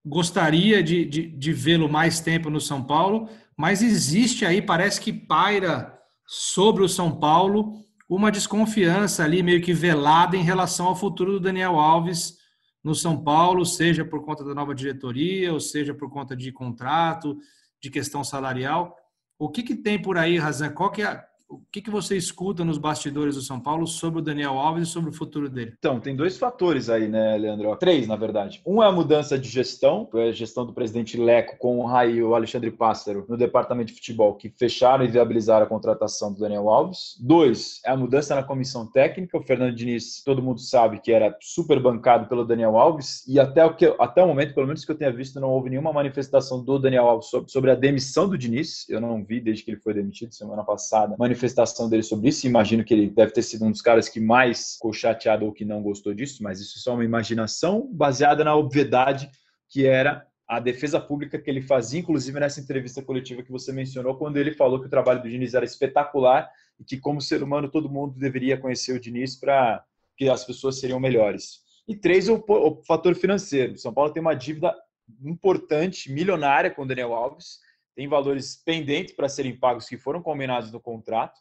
[0.06, 5.14] gostaria de, de, de vê-lo mais tempo no São Paulo, mas existe aí, parece que
[5.14, 5.98] paira
[6.28, 7.74] sobre o São Paulo
[8.10, 12.38] uma desconfiança ali meio que velada em relação ao futuro do Daniel Alves
[12.84, 17.38] no São Paulo, seja por conta da nova diretoria, ou seja por conta de contrato,
[17.82, 18.96] de questão salarial.
[19.40, 20.72] O que, que tem por aí, Razan?
[20.72, 24.24] Qual que é, o que, que você escuta nos bastidores do São Paulo sobre o
[24.24, 25.74] Daniel Alves e sobre o futuro dele?
[25.78, 27.76] Então, tem dois fatores aí, né, Leandro?
[27.76, 28.62] Três, na verdade.
[28.66, 32.24] Um é a mudança de gestão, a gestão do presidente Leco com o Raí e
[32.24, 36.70] o Alexandre Pássaro no departamento de futebol, que fecharam e viabilizaram a contratação do Daniel
[36.70, 37.18] Alves.
[37.20, 39.38] Dois, é a mudança na comissão técnica.
[39.38, 43.66] O Fernando Diniz, todo mundo sabe que era super bancado pelo Daniel Alves, e até
[43.66, 46.64] o, que, até o momento, pelo menos que eu tenha visto, não houve nenhuma manifestação
[46.64, 48.88] do Daniel Alves sobre, sobre a demissão do Diniz.
[48.90, 52.46] Eu não vi desde que ele foi demitido semana passada manifestação dele sobre isso.
[52.46, 55.66] Imagino que ele deve ter sido um dos caras que mais ficou chateado ou que
[55.66, 59.30] não gostou disso, mas isso é só uma imaginação baseada na obviedade
[59.70, 64.18] que era a defesa pública que ele fazia, inclusive nessa entrevista coletiva que você mencionou,
[64.18, 67.70] quando ele falou que o trabalho do Diniz era espetacular e que, como ser humano,
[67.70, 69.84] todo mundo deveria conhecer o Diniz para
[70.18, 71.62] que as pessoas seriam melhores.
[71.88, 73.78] E três, o, o fator financeiro.
[73.78, 74.76] São Paulo tem uma dívida
[75.24, 77.60] importante, milionária com o Daniel Alves,
[77.96, 81.40] tem valores pendentes para serem pagos que foram combinados no contrato.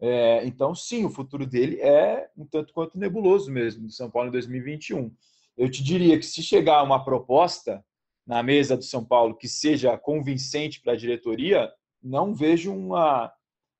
[0.00, 4.28] É, então, sim, o futuro dele é um tanto quanto nebuloso mesmo, do São Paulo
[4.28, 5.14] em 2021.
[5.56, 7.84] Eu te diria que se chegar uma proposta
[8.26, 11.72] na mesa do São Paulo que seja convincente para a diretoria,
[12.02, 13.32] não vejo uma,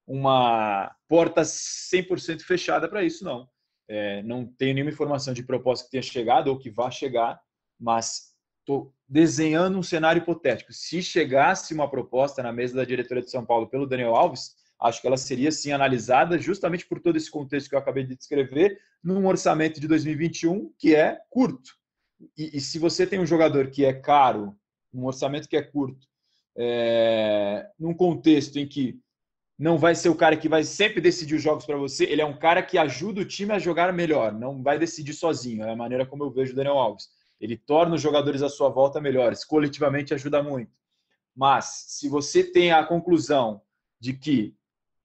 [0.07, 3.49] uma porta 100% fechada para isso, não.
[3.89, 7.41] É, não tenho nenhuma informação de proposta que tenha chegado ou que vá chegar,
[7.79, 10.73] mas estou desenhando um cenário hipotético.
[10.73, 15.03] Se chegasse uma proposta na mesa da diretoria de São Paulo pelo Daniel Alves, acho
[15.03, 18.81] que ela seria sim analisada justamente por todo esse contexto que eu acabei de descrever,
[19.05, 21.75] num orçamento de 2021 que é curto.
[22.39, 24.57] E, e se você tem um jogador que é caro,
[24.95, 26.07] um orçamento que é curto,
[26.57, 28.99] é, num contexto em que
[29.59, 32.05] não vai ser o cara que vai sempre decidir os jogos para você.
[32.05, 35.65] Ele é um cara que ajuda o time a jogar melhor, não vai decidir sozinho.
[35.65, 37.09] É a maneira como eu vejo o Daniel Alves.
[37.43, 40.71] Ele torna os jogadores à sua volta melhores, coletivamente ajuda muito.
[41.35, 43.61] Mas se você tem a conclusão
[43.99, 44.55] de que,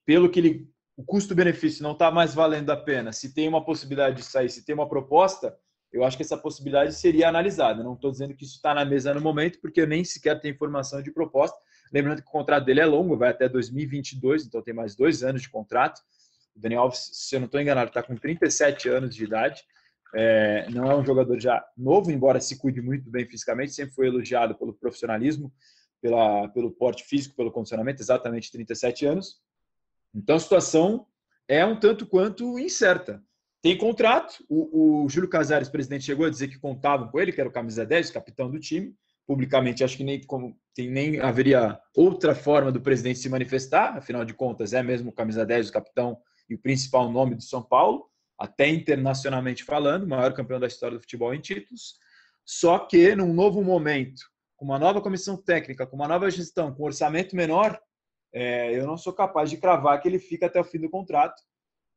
[0.06, 4.18] pelo que ele, o custo-benefício não está mais valendo a pena, se tem uma possibilidade
[4.18, 5.58] de sair, se tem uma proposta,
[5.92, 7.84] eu acho que essa possibilidade seria analisada.
[7.84, 10.54] Não estou dizendo que isso está na mesa no momento, porque eu nem sequer tenho
[10.54, 11.58] informação de proposta.
[11.92, 15.42] Lembrando que o contrato dele é longo, vai até 2022, então tem mais dois anos
[15.42, 16.02] de contrato.
[16.56, 19.64] O Daniel Alves, se eu não estou enganado, está com 37 anos de idade.
[20.16, 24.08] É, não é um jogador já novo, embora se cuide muito bem fisicamente, sempre foi
[24.08, 25.52] elogiado pelo profissionalismo,
[26.02, 29.42] pela, pelo porte físico, pelo condicionamento, exatamente 37 anos.
[30.14, 31.06] Então a situação
[31.48, 33.22] é um tanto quanto incerta.
[33.62, 37.40] Tem contrato, o, o Júlio Casares, presidente, chegou a dizer que contavam com ele, que
[37.42, 38.96] era o camisa 10, capitão do time.
[39.26, 44.24] Publicamente, acho que nem, como, tem, nem haveria outra forma do presidente se manifestar, afinal
[44.24, 46.18] de contas, é mesmo o camisa 10, o capitão
[46.50, 48.06] e o principal nome do São Paulo,
[48.38, 51.96] até internacionalmente falando, maior campeão da história do futebol em títulos.
[52.46, 54.22] Só que, num novo momento,
[54.56, 57.80] com uma nova comissão técnica, com uma nova gestão, com um orçamento menor,
[58.34, 61.42] é, eu não sou capaz de cravar que ele fica até o fim do contrato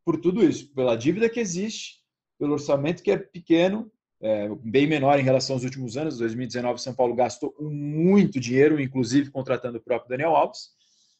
[0.05, 2.01] por tudo isso, pela dívida que existe,
[2.38, 3.91] pelo orçamento que é pequeno,
[4.22, 6.18] é, bem menor em relação aos últimos anos.
[6.18, 10.70] 2019, São Paulo gastou muito dinheiro, inclusive contratando o próprio Daniel Alves.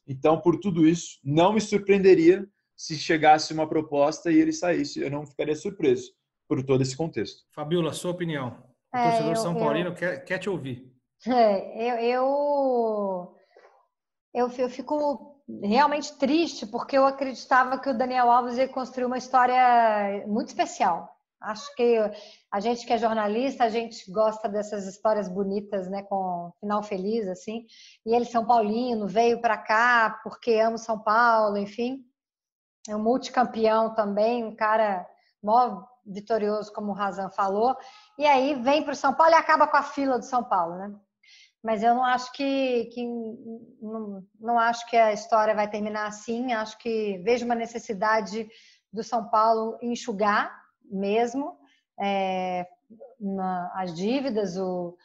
[0.07, 2.47] Então, por tudo isso, não me surpreenderia
[2.81, 4.99] se chegasse uma proposta e ele saísse.
[4.99, 6.11] Eu não ficaria surpreso
[6.47, 7.43] por todo esse contexto.
[7.53, 8.57] Fabiola, sua opinião.
[8.91, 9.93] O é, torcedor eu, São Paulino eu...
[9.93, 10.91] quer, quer te ouvir.
[11.27, 13.37] É, eu, eu,
[14.33, 19.19] eu, eu fico realmente triste, porque eu acreditava que o Daniel Alves ia construir uma
[19.19, 21.07] história muito especial.
[21.39, 21.99] Acho que
[22.51, 27.27] a gente que é jornalista, a gente gosta dessas histórias bonitas, né, com final feliz,
[27.27, 27.63] assim.
[28.03, 32.03] E ele, São Paulino, veio para cá porque ama São Paulo, enfim.
[32.87, 35.07] É um multicampeão também, um cara
[35.41, 37.75] mó vitorioso, como o Razan falou.
[38.17, 40.75] E aí vem para o São Paulo e acaba com a fila do São Paulo,
[40.75, 40.95] né?
[41.63, 46.53] mas eu não acho que, que não, não, acho que a história vai terminar assim.
[46.53, 48.49] Acho que vejo uma necessidade
[48.91, 51.57] do São Paulo enxugar mesmo
[51.99, 52.67] é,
[53.75, 54.97] as dívidas, o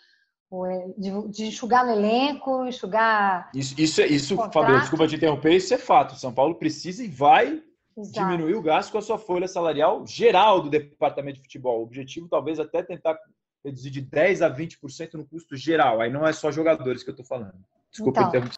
[0.97, 3.51] de, de, enxugar no elenco, enxugar.
[3.55, 6.15] Isso, isso, é, isso Fabio, desculpa te interromper, isso é fato.
[6.15, 7.63] São Paulo precisa e vai
[7.97, 8.27] Exato.
[8.27, 11.81] diminuir o gasto com a sua folha salarial geral do departamento de futebol.
[11.81, 13.19] O objetivo talvez até tentar
[13.65, 16.01] reduzir de 10% a 20% no custo geral.
[16.01, 17.59] Aí não é só jogadores que eu estou falando.
[17.91, 18.51] Desculpa então, então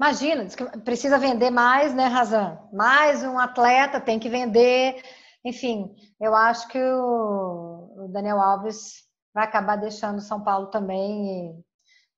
[0.00, 0.46] Imagina,
[0.82, 2.58] precisa vender mais, né, Razan?
[2.72, 5.02] Mais um atleta tem que vender.
[5.44, 9.04] Enfim, eu acho que o, Daniel Alves
[9.34, 11.50] vai acabar deixando São Paulo também.
[11.50, 11.64] E,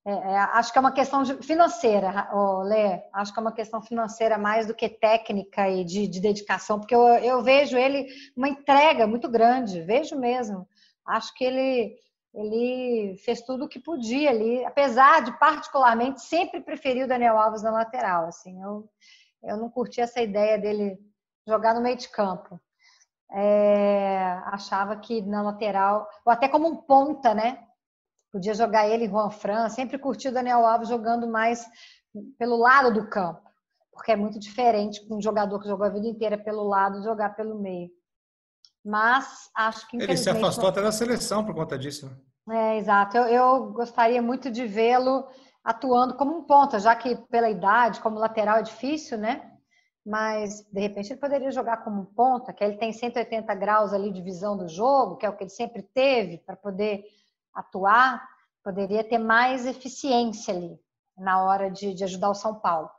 [0.05, 3.03] é, é, acho que é uma questão de, financeira, oh, Lê.
[3.13, 6.95] Acho que é uma questão financeira mais do que técnica e de, de dedicação, porque
[6.95, 8.07] eu, eu vejo ele
[8.37, 10.67] uma entrega muito grande, vejo mesmo.
[11.07, 11.97] Acho que ele
[12.35, 17.63] ele fez tudo o que podia ali, apesar de particularmente sempre preferir o Daniel Alves
[17.63, 18.27] na lateral.
[18.27, 18.89] Assim, eu,
[19.43, 20.99] eu não curti essa ideia dele
[21.47, 22.59] jogar no meio de campo.
[23.35, 27.65] É, achava que na lateral, ou até como um ponta, né?
[28.31, 29.69] Podia jogar ele e Juan Fran.
[29.69, 31.65] Sempre curti o Daniel Alves jogando mais
[32.39, 33.43] pelo lado do campo,
[33.91, 37.35] porque é muito diferente com um jogador que jogou a vida inteira pelo lado jogar
[37.35, 37.91] pelo meio.
[38.85, 42.11] Mas acho que Ele se afastou até da seleção por conta disso.
[42.47, 42.75] Né?
[42.75, 43.17] É, exato.
[43.17, 45.27] Eu, eu gostaria muito de vê-lo
[45.63, 49.52] atuando como um ponta, já que pela idade, como lateral é difícil, né?
[50.05, 54.11] Mas de repente ele poderia jogar como um ponta, que ele tem 180 graus ali
[54.11, 57.05] de visão do jogo, que é o que ele sempre teve para poder
[57.55, 58.27] atuar,
[58.65, 60.79] poderia ter mais eficiência ali
[61.17, 62.91] na hora de, de ajudar o São Paulo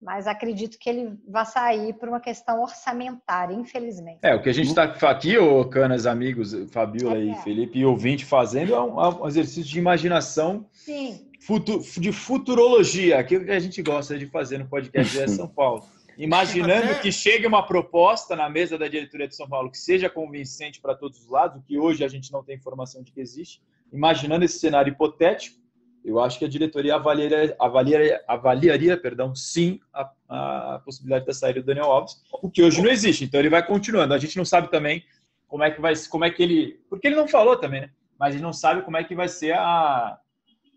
[0.00, 4.20] mas acredito que ele vai sair por uma questão orçamentária, infelizmente.
[4.22, 7.84] É, o que a gente está aqui, ô Canas, amigos, Fabiola é, e Felipe, e
[7.84, 11.26] ouvinte fazendo é um, é um exercício de imaginação, Sim.
[11.40, 15.84] Futu, de futurologia, aquilo que a gente gosta de fazer no podcast de São Paulo.
[16.18, 20.80] Imaginando que chegue uma proposta na mesa da diretoria de São Paulo que seja convincente
[20.80, 23.62] para todos os lados, o que hoje a gente não tem informação de que existe,
[23.92, 25.56] imaginando esse cenário hipotético,
[26.04, 31.60] eu acho que a diretoria avaliaria, avaliaria, avaliaria perdão, sim a, a, possibilidade da saída
[31.60, 33.24] do Daniel Alves, o que hoje não existe.
[33.24, 34.12] Então ele vai continuando.
[34.12, 35.04] A gente não sabe também
[35.46, 37.90] como é que vai, como é que ele, porque ele não falou também, né?
[38.18, 40.18] Mas ele não sabe como é que vai ser a,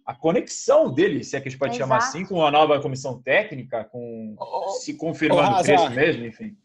[0.06, 1.89] a conexão dele, se é que a gente pode Exato.
[1.89, 4.36] chamar assim, com a nova comissão técnica, com
[4.80, 6.58] se confirmando o preço mesmo, enfim.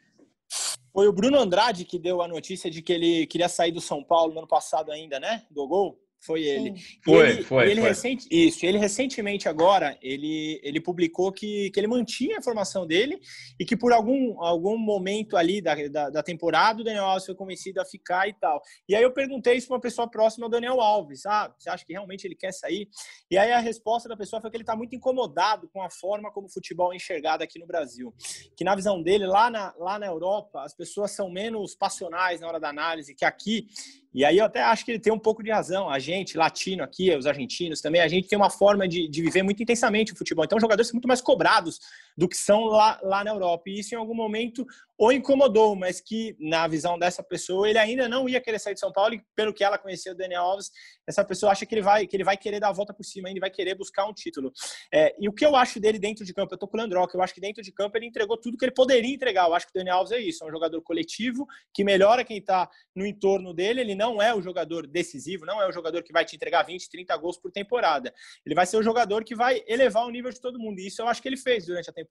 [0.93, 4.03] Foi o Bruno Andrade que deu a notícia de que ele queria sair do São
[4.03, 5.45] Paulo no ano passado ainda, né?
[5.51, 6.01] Do gol.
[6.21, 6.75] Foi ele.
[7.05, 7.89] Foi, ele, foi, ele foi.
[7.91, 13.21] Recente, isso, ele recentemente agora, ele, ele publicou que, que ele mantinha a informação dele
[13.61, 17.35] e que por algum, algum momento ali da, da, da temporada o Daniel Alves foi
[17.35, 18.61] convencido a ficar e tal.
[18.89, 21.25] E aí eu perguntei isso para uma pessoa próxima ao Daniel Alves.
[21.27, 22.89] Ah, você acha que realmente ele quer sair?
[23.31, 26.33] E aí a resposta da pessoa foi que ele está muito incomodado com a forma
[26.33, 28.13] como o futebol é enxergado aqui no Brasil.
[28.57, 32.49] Que na visão dele, lá na, lá na Europa, as pessoas são menos passionais na
[32.49, 33.69] hora da análise que aqui.
[34.17, 35.91] E aí eu até acho que ele tem um pouco de razão.
[35.91, 39.43] A gente, latino aqui, os argentinos também, a gente tem uma forma de, de viver
[39.43, 40.43] muito intensamente o futebol.
[40.43, 41.79] Então, os jogadores são muito mais cobrados
[42.17, 43.65] do que são lá, lá na Europa.
[43.67, 44.67] E isso, em algum momento,
[44.99, 48.81] o incomodou, mas que, na visão dessa pessoa, ele ainda não ia querer sair de
[48.81, 49.15] São Paulo.
[49.15, 50.71] E pelo que ela conheceu o Daniel Alves,
[51.07, 53.29] essa pessoa acha que ele vai, que ele vai querer dar a volta por cima
[53.29, 54.51] ainda, vai querer buscar um título.
[54.93, 56.55] É, e o que eu acho dele dentro de campo?
[56.55, 58.65] Eu tô com o Landrock, eu acho que dentro de campo ele entregou tudo que
[58.65, 59.47] ele poderia entregar.
[59.47, 62.39] Eu acho que o Daniel Alves é isso, é um jogador coletivo que melhora quem
[62.39, 63.83] está no entorno dele.
[63.83, 66.89] Ele não é o jogador decisivo, não é o jogador que vai te entregar 20,
[66.89, 68.13] 30 gols por temporada.
[68.47, 70.81] Ele vai ser o jogador que vai elevar o nível de todo mundo.
[70.81, 72.06] E isso eu acho que ele fez durante a temporada.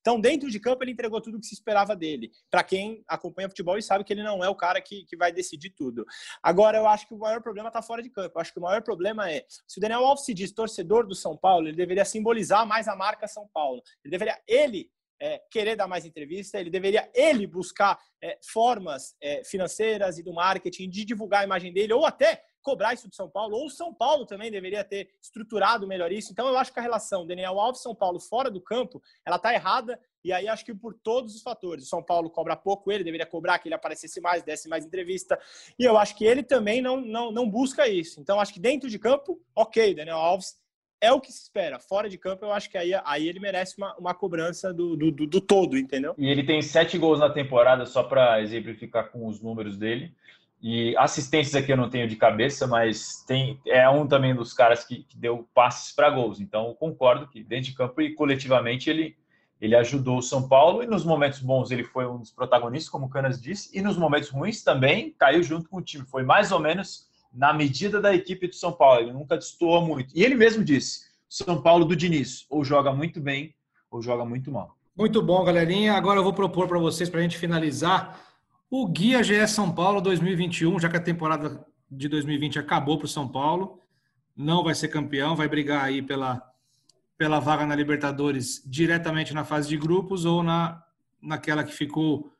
[0.00, 2.30] Então, dentro de campo, ele entregou tudo o que se esperava dele.
[2.50, 5.32] Para quem acompanha futebol e sabe que ele não é o cara que, que vai
[5.32, 6.04] decidir tudo.
[6.42, 8.36] Agora, eu acho que o maior problema está fora de campo.
[8.36, 11.14] Eu acho que o maior problema é, se o Daniel Alves se diz torcedor do
[11.14, 13.82] São Paulo, ele deveria simbolizar mais a marca São Paulo.
[14.04, 19.44] Ele deveria, ele, é, querer dar mais entrevista, ele deveria ele buscar é, formas é,
[19.44, 23.28] financeiras e do marketing de divulgar a imagem dele, ou até cobrar isso de São
[23.28, 26.32] Paulo, ou São Paulo também deveria ter estruturado melhor isso.
[26.32, 29.52] Então eu acho que a relação Daniel Alves São Paulo fora do campo, ela tá
[29.52, 31.84] errada, e aí acho que por todos os fatores.
[31.84, 35.38] O São Paulo cobra pouco, ele deveria cobrar que ele aparecesse mais, desse mais entrevista.
[35.78, 38.20] E eu acho que ele também não, não, não busca isso.
[38.20, 40.62] Então acho que dentro de campo, ok, Daniel Alves
[41.02, 41.80] é o que se espera.
[41.80, 45.10] Fora de campo, eu acho que aí, aí ele merece uma, uma cobrança do, do,
[45.10, 46.14] do todo, entendeu?
[46.16, 50.14] E ele tem sete gols na temporada, só para exemplificar com os números dele.
[50.62, 54.84] E assistências aqui eu não tenho de cabeça, mas tem é um também dos caras
[54.84, 56.38] que, que deu passes para gols.
[56.38, 59.16] Então eu concordo que dentro de campo e coletivamente ele,
[59.60, 63.06] ele ajudou o São Paulo e nos momentos bons ele foi um dos protagonistas, como
[63.06, 66.06] o Canas disse, e nos momentos ruins também caiu junto com o time.
[66.06, 69.00] Foi mais ou menos na medida da equipe do São Paulo.
[69.00, 70.16] Ele nunca destoou muito.
[70.16, 73.52] E ele mesmo disse: São Paulo do Diniz ou joga muito bem
[73.90, 74.76] ou joga muito mal.
[74.96, 75.94] Muito bom, galerinha.
[75.94, 78.20] Agora eu vou propor para vocês, para a gente finalizar,
[78.72, 83.08] o Guia GE São Paulo 2021, já que a temporada de 2020 acabou para o
[83.08, 83.78] São Paulo.
[84.34, 86.42] Não vai ser campeão, vai brigar aí pela,
[87.18, 90.82] pela vaga na Libertadores diretamente na fase de grupos ou na,
[91.20, 92.32] naquela que ficou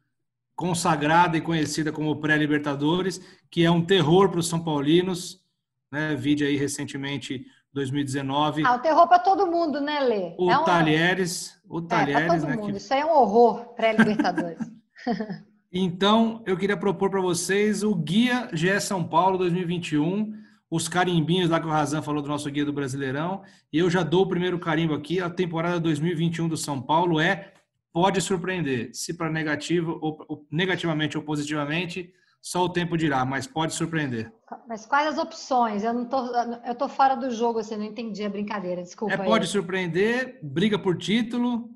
[0.57, 3.20] consagrada e conhecida como pré-Libertadores,
[3.51, 5.45] que é um terror para os São Paulinos.
[5.91, 6.14] Né?
[6.14, 8.64] Vídeo aí recentemente 2019.
[8.64, 10.35] Ah, o terror para todo mundo, né, Lê?
[10.39, 10.64] O é um...
[10.64, 12.57] Talheres, o Talheres, é, todo né?
[12.57, 12.70] Mundo.
[12.70, 12.78] Que...
[12.78, 14.72] Isso aí é um horror pré-Libertadores.
[15.73, 20.35] então, eu queria propor para vocês o Guia GE São Paulo 2021,
[20.70, 23.43] os carimbinhos lá que o Razan falou do nosso Guia do Brasileirão.
[23.73, 25.20] E eu já dou o primeiro carimbo aqui.
[25.20, 27.55] A temporada 2021 do São Paulo é
[27.93, 28.91] pode surpreender.
[28.93, 34.33] Se para negativo ou, negativamente ou positivamente, só o tempo dirá, mas pode surpreender.
[34.68, 35.85] Mas quais as opções?
[35.85, 36.27] Eu não tô,
[36.66, 39.14] eu tô fora do jogo, assim, não entendi a brincadeira, desculpa.
[39.14, 39.27] É, aí.
[39.27, 41.70] pode surpreender, briga por título,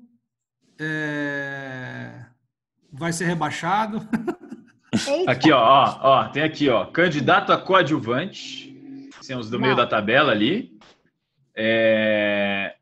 [0.79, 2.25] é...
[2.91, 4.07] vai ser rebaixado.
[5.07, 5.31] Eita.
[5.31, 9.77] Aqui, ó, ó, ó, tem aqui, ó, candidato a coadjuvante, tem os do meio Não.
[9.77, 10.77] da tabela ali.
[11.55, 12.75] É...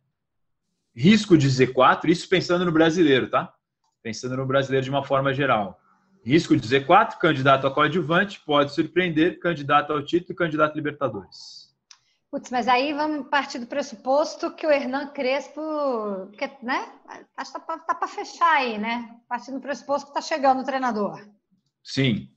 [0.95, 3.53] Risco de Z4, isso pensando no brasileiro, tá?
[4.01, 5.79] Pensando no brasileiro de uma forma geral.
[6.23, 11.64] Risco de Z4, candidato a coadjuvante, pode surpreender, candidato ao título e candidato a Libertadores.
[12.35, 15.61] Putz, mas aí vamos partir do pressuposto que o Hernan Crespo,
[16.37, 16.91] que, né?
[17.37, 19.21] Acho que tá para fechar aí, né?
[19.25, 21.25] Partindo do pressuposto que tá chegando o treinador.
[21.81, 22.29] Sim.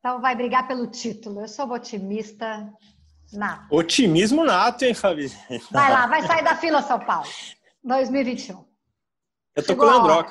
[0.00, 1.42] Então vai brigar pelo título.
[1.42, 2.68] Eu sou otimista
[3.32, 3.72] nato.
[3.72, 5.28] Otimismo nato, hein, Fabi?
[5.70, 7.30] Vai lá, vai sair da fila São Paulo.
[7.84, 8.66] 2021.
[9.54, 10.28] Eu tô Chegou com o a hora.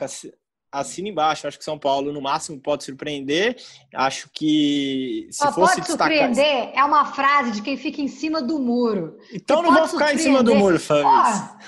[0.72, 1.48] Assina embaixo.
[1.48, 3.56] Acho que São Paulo, no máximo, pode surpreender.
[3.94, 6.08] Acho que se Ó, fosse pode destacar.
[6.12, 9.18] surpreender é uma frase de quem fica em cima do muro.
[9.34, 10.78] Então Você não vou ficar em cima do muro,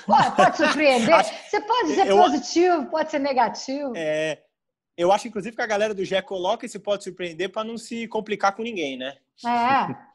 [0.08, 1.12] ó, pode surpreender.
[1.14, 3.92] Acho- Você pode ser eu- positivo, pode ser negativo.
[3.96, 4.38] É,
[4.96, 8.06] eu acho, inclusive, que a galera do GE coloca esse pode surpreender para não se
[8.06, 9.14] complicar com ninguém, né?
[9.44, 10.12] É.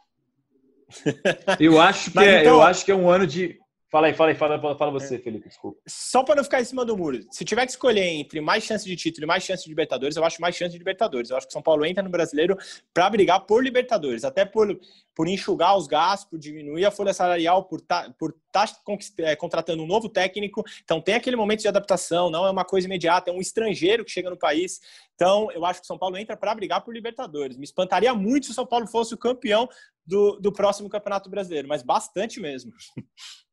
[1.60, 3.60] Eu acho que, Mas é, então- eu acho que é um ano de
[3.90, 5.20] Fala aí, fala aí, fala, fala você, é.
[5.20, 5.80] Felipe, desculpa.
[5.88, 8.86] Só para não ficar em cima do muro, se tiver que escolher entre mais chance
[8.86, 11.30] de título e mais chance de Libertadores, eu acho mais chance de Libertadores.
[11.30, 12.58] Eu acho que São Paulo entra no brasileiro
[12.94, 14.78] para brigar por Libertadores, até por,
[15.16, 18.82] por enxugar os gastos, por diminuir a folha salarial, por tá, por estar tá,
[19.20, 20.66] é, contratando um novo técnico.
[20.84, 24.12] Então tem aquele momento de adaptação, não é uma coisa imediata, é um estrangeiro que
[24.12, 24.82] chega no país.
[25.16, 27.56] Então eu acho que São Paulo entra para brigar por Libertadores.
[27.56, 29.70] Me espantaria muito se o São Paulo fosse o campeão
[30.06, 32.74] do, do próximo Campeonato Brasileiro, mas bastante mesmo.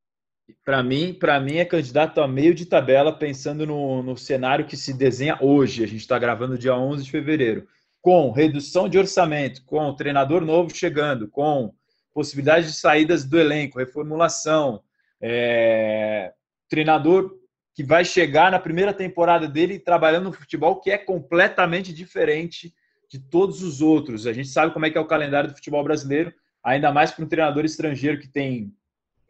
[0.65, 4.77] Para mim, para mim é candidato a meio de tabela, pensando no, no cenário que
[4.77, 5.85] se desenha hoje.
[5.85, 7.67] A gente está gravando dia 11 de fevereiro,
[8.01, 11.73] com redução de orçamento, com treinador novo chegando, com
[12.13, 14.83] possibilidade de saídas do elenco, reformulação,
[15.21, 16.33] é,
[16.69, 17.35] treinador
[17.75, 22.73] que vai chegar na primeira temporada dele trabalhando no futebol que é completamente diferente
[23.11, 24.27] de todos os outros.
[24.27, 26.33] A gente sabe como é que é o calendário do futebol brasileiro,
[26.63, 28.73] ainda mais para um treinador estrangeiro que tem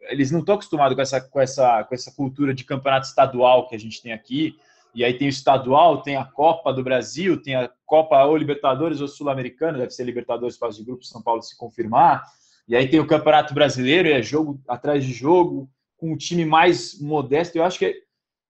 [0.09, 3.75] eles não estão acostumados com essa, com, essa, com essa cultura de campeonato estadual que
[3.75, 4.57] a gente tem aqui.
[4.93, 9.01] E aí tem o estadual, tem a Copa do Brasil, tem a Copa ou Libertadores
[9.01, 12.23] ou Sul-Americana, deve ser Libertadores fase de grupo, São Paulo se confirmar.
[12.67, 16.99] E aí tem o Campeonato Brasileiro, é jogo atrás de jogo, com um time mais
[16.99, 17.57] modesto.
[17.57, 17.93] Eu acho que é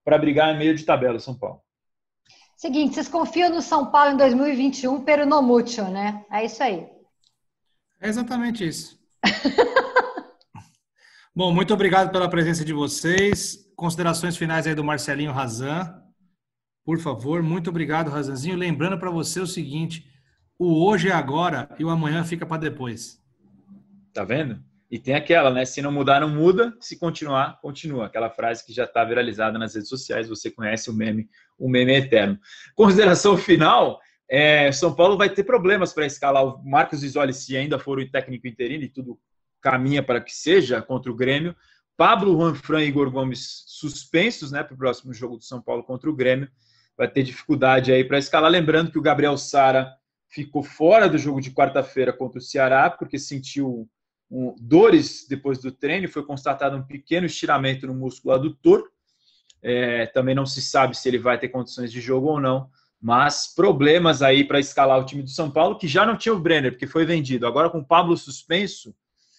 [0.04, 1.62] para brigar em meio de tabela, São Paulo.
[2.56, 6.24] Seguinte, vocês confiam no São Paulo em 2021 pero no mucho, né?
[6.32, 6.88] É isso aí.
[8.00, 8.98] É exatamente isso.
[11.38, 13.70] Bom, muito obrigado pela presença de vocês.
[13.76, 16.02] Considerações finais aí do Marcelinho Razan.
[16.86, 18.56] Por favor, muito obrigado, Razanzinho.
[18.56, 20.10] Lembrando para você o seguinte:
[20.58, 23.22] o hoje é agora e o amanhã fica para depois.
[24.14, 24.64] Tá vendo?
[24.90, 25.66] E tem aquela, né?
[25.66, 26.74] Se não mudar, não muda.
[26.80, 28.06] Se continuar, continua.
[28.06, 30.30] Aquela frase que já está viralizada nas redes sociais.
[30.30, 31.28] Você conhece o meme,
[31.60, 32.40] o meme eterno.
[32.76, 37.78] Consideração final: é, São Paulo vai ter problemas para escalar o Marcos Isoli, se ainda
[37.78, 39.20] for o técnico interino e tudo
[39.66, 41.56] caminha para que seja contra o Grêmio.
[41.98, 45.84] Pablo, Juan Fran e Igor Gomes suspensos né, para o próximo jogo do São Paulo
[45.84, 46.48] contra o Grêmio.
[46.96, 48.52] Vai ter dificuldade aí para escalar.
[48.52, 49.92] Lembrando que o Gabriel Sara
[50.28, 53.90] ficou fora do jogo de quarta-feira contra o Ceará, porque sentiu
[54.30, 56.08] um, dores depois do treino.
[56.08, 58.88] Foi constatado um pequeno estiramento no músculo adutor.
[59.64, 62.70] É, também não se sabe se ele vai ter condições de jogo ou não.
[63.02, 66.40] Mas problemas aí para escalar o time do São Paulo, que já não tinha o
[66.40, 67.48] Brenner, porque foi vendido.
[67.48, 68.94] Agora com o Pablo suspenso,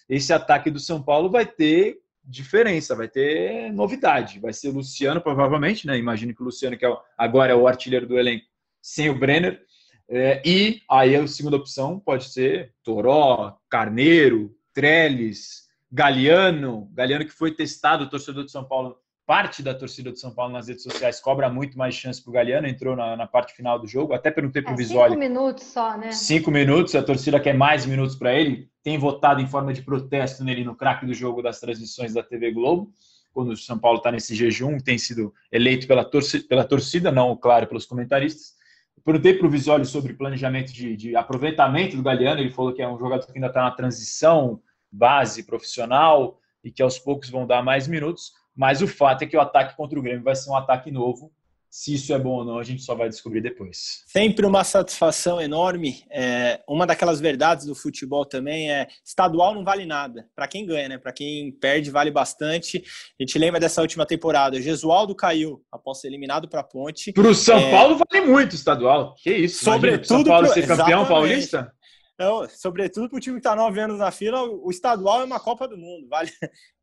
[0.09, 4.39] esse ataque do São Paulo vai ter diferença, vai ter novidade.
[4.39, 5.97] Vai ser o Luciano, provavelmente, né?
[5.97, 8.45] Imagino que o Luciano, que é, agora é o artilheiro do elenco,
[8.81, 9.61] sem o Brenner.
[10.09, 16.89] É, e aí a segunda opção pode ser Toró, Carneiro, Trellis, Galeano.
[16.93, 18.97] Galeano que foi testado, o torcedor de São Paulo
[19.27, 22.33] parte da torcida do São Paulo nas redes sociais cobra muito mais chance para o
[22.33, 25.09] Galeano, entrou na, na, parte final do jogo, até perguntei para o é, Visoli.
[25.09, 26.11] Cinco minutos só, né?
[26.13, 30.45] Cinco minutos, a torcida quer mais minutos para ele, tem votado em forma de protesto
[30.45, 32.89] nele no craque do jogo das transmissões da TV Globo,
[33.33, 37.35] quando o São Paulo está nesse jejum, tem sido eleito pela torcida, pela torcida, não,
[37.35, 38.55] claro, pelos comentaristas.
[39.03, 42.87] Perguntei para o Visoli sobre planejamento de, de aproveitamento do Galeano, ele falou que é
[42.87, 47.61] um jogador que ainda está na transição base profissional e que aos poucos vão dar
[47.61, 48.31] mais minutos.
[48.55, 51.29] Mas o fato é que o ataque contra o Grêmio vai ser um ataque novo.
[51.77, 54.03] Se isso é bom ou não, a gente só vai descobrir depois.
[54.07, 56.03] Sempre uma satisfação enorme.
[56.09, 60.27] É, uma daquelas verdades do futebol também é estadual não vale nada.
[60.35, 60.97] Para quem ganha, né?
[60.97, 62.83] Para quem perde, vale bastante.
[63.19, 64.59] A gente lembra dessa última temporada.
[64.59, 67.13] Gesualdo caiu após ser eliminado para a Ponte.
[67.13, 67.69] Para o São é...
[67.69, 69.13] Paulo vale muito estadual.
[69.21, 69.63] Que isso?
[69.63, 70.53] Sobretudo São Paulo pro...
[70.55, 71.09] ser campeão Exatamente.
[71.09, 71.73] paulista?
[72.15, 75.39] Então, sobretudo para o time que está nove anos na fila, o estadual é uma
[75.39, 76.31] Copa do Mundo, vale,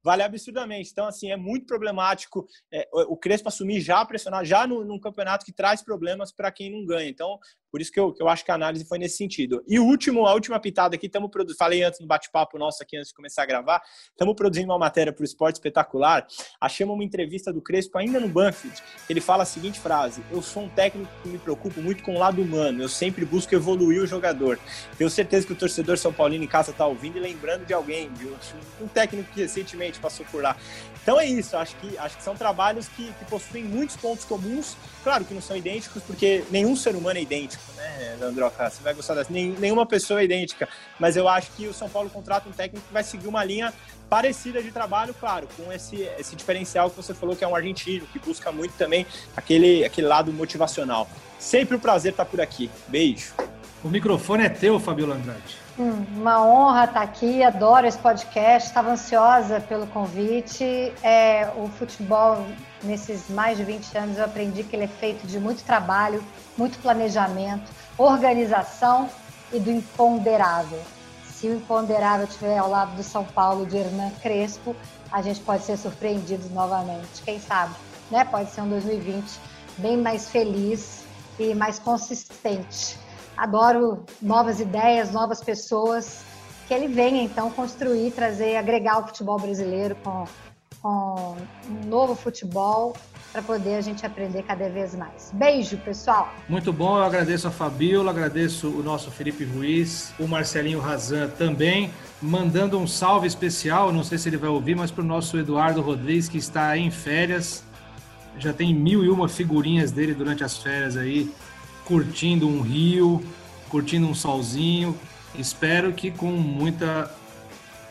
[0.05, 0.91] vale absurdamente.
[0.93, 5.47] Então, assim, é muito problemático é, o Crespo assumir já, pressionar já no, num campeonato
[5.47, 7.09] que traz problemas para quem não ganha.
[7.09, 7.41] Então,
[7.75, 9.65] por isso que eu, que eu acho que a análise foi nesse sentido.
[9.67, 11.29] E o último, a última pitada aqui, estamos
[11.59, 15.13] falei antes no bate-papo nosso aqui antes de começar a gravar, estamos produzindo uma matéria
[15.13, 16.25] para o Esporte Espetacular.
[16.61, 18.81] Achamos uma entrevista do Crespo ainda no Banfield.
[19.11, 22.19] Ele fala a seguinte frase: Eu sou um técnico que me preocupo muito com o
[22.21, 22.81] lado humano.
[22.81, 24.57] Eu sempre busco evoluir o jogador.
[24.97, 28.09] Tenho certeza que o torcedor São Paulino em casa está ouvindo e lembrando de alguém,
[28.13, 28.29] de
[28.81, 30.57] um técnico que recentemente passou por lá.
[31.03, 31.57] Então é isso.
[31.57, 34.77] Acho que acho que são trabalhos que, que possuem muitos pontos comuns.
[35.03, 38.69] Claro que não são idênticos, porque nenhum ser humano é idêntico né, Leandroca?
[38.69, 39.33] Você vai gostar dessa.
[39.33, 40.69] nenhuma pessoa é idêntica.
[40.99, 43.73] Mas eu acho que o São Paulo contrata um técnico que vai seguir uma linha
[44.09, 48.07] parecida de trabalho, claro, com esse, esse diferencial que você falou que é um argentino,
[48.07, 51.09] que busca muito também aquele, aquele lado motivacional.
[51.39, 52.71] Sempre um prazer estar por aqui.
[52.89, 53.33] Beijo.
[53.83, 55.64] O microfone é teu, Fabiola Andrade.
[55.77, 60.95] Hum, uma honra estar aqui, adoro esse podcast, estava ansiosa pelo convite.
[61.03, 62.47] É, o futebol,
[62.85, 66.23] nesses mais de 20 anos, eu aprendi que ele é feito de muito trabalho,
[66.57, 67.69] muito planejamento,
[67.99, 69.11] organização
[69.53, 70.81] e do imponderável.
[71.27, 74.77] Se o imponderável estiver ao lado do São Paulo de Hernan Crespo,
[75.11, 77.21] a gente pode ser surpreendido novamente.
[77.25, 77.75] Quem sabe,
[78.13, 78.25] né?
[78.25, 79.25] Pode ser um 2020
[79.79, 81.03] bem mais feliz
[81.37, 83.03] e mais consistente.
[83.37, 86.25] Adoro novas ideias, novas pessoas,
[86.67, 90.25] que ele venha então construir, trazer, agregar o futebol brasileiro com,
[90.81, 91.37] com
[91.69, 92.95] um novo futebol
[93.35, 95.33] para poder a gente aprender cada vez mais.
[95.35, 96.33] Beijo, pessoal!
[96.49, 101.91] Muito bom, eu agradeço a Fabiola, agradeço o nosso Felipe Ruiz, o Marcelinho Razan também,
[102.23, 105.81] mandando um salve especial, não sei se ele vai ouvir, mas para o nosso Eduardo
[105.81, 107.65] Rodrigues, que está em férias,
[108.39, 111.29] já tem mil e uma figurinhas dele durante as férias aí,
[111.85, 113.25] curtindo um rio,
[113.69, 114.97] curtindo um solzinho.
[115.35, 117.11] Espero que com muita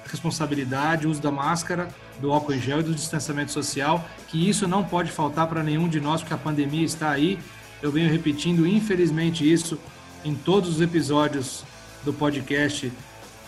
[0.06, 1.88] responsabilidade, uso da máscara,
[2.20, 5.88] do álcool em gel e do distanciamento social, que isso não pode faltar para nenhum
[5.88, 7.40] de nós, porque a pandemia está aí.
[7.82, 9.80] Eu venho repetindo, infelizmente, isso
[10.24, 11.66] em todos os episódios
[12.04, 12.92] do podcast,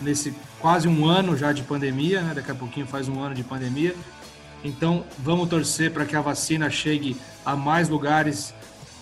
[0.00, 2.34] nesse quase um ano já de pandemia, né?
[2.34, 3.94] daqui a pouquinho faz um ano de pandemia.
[4.64, 8.52] Então, vamos torcer para que a vacina chegue a mais lugares,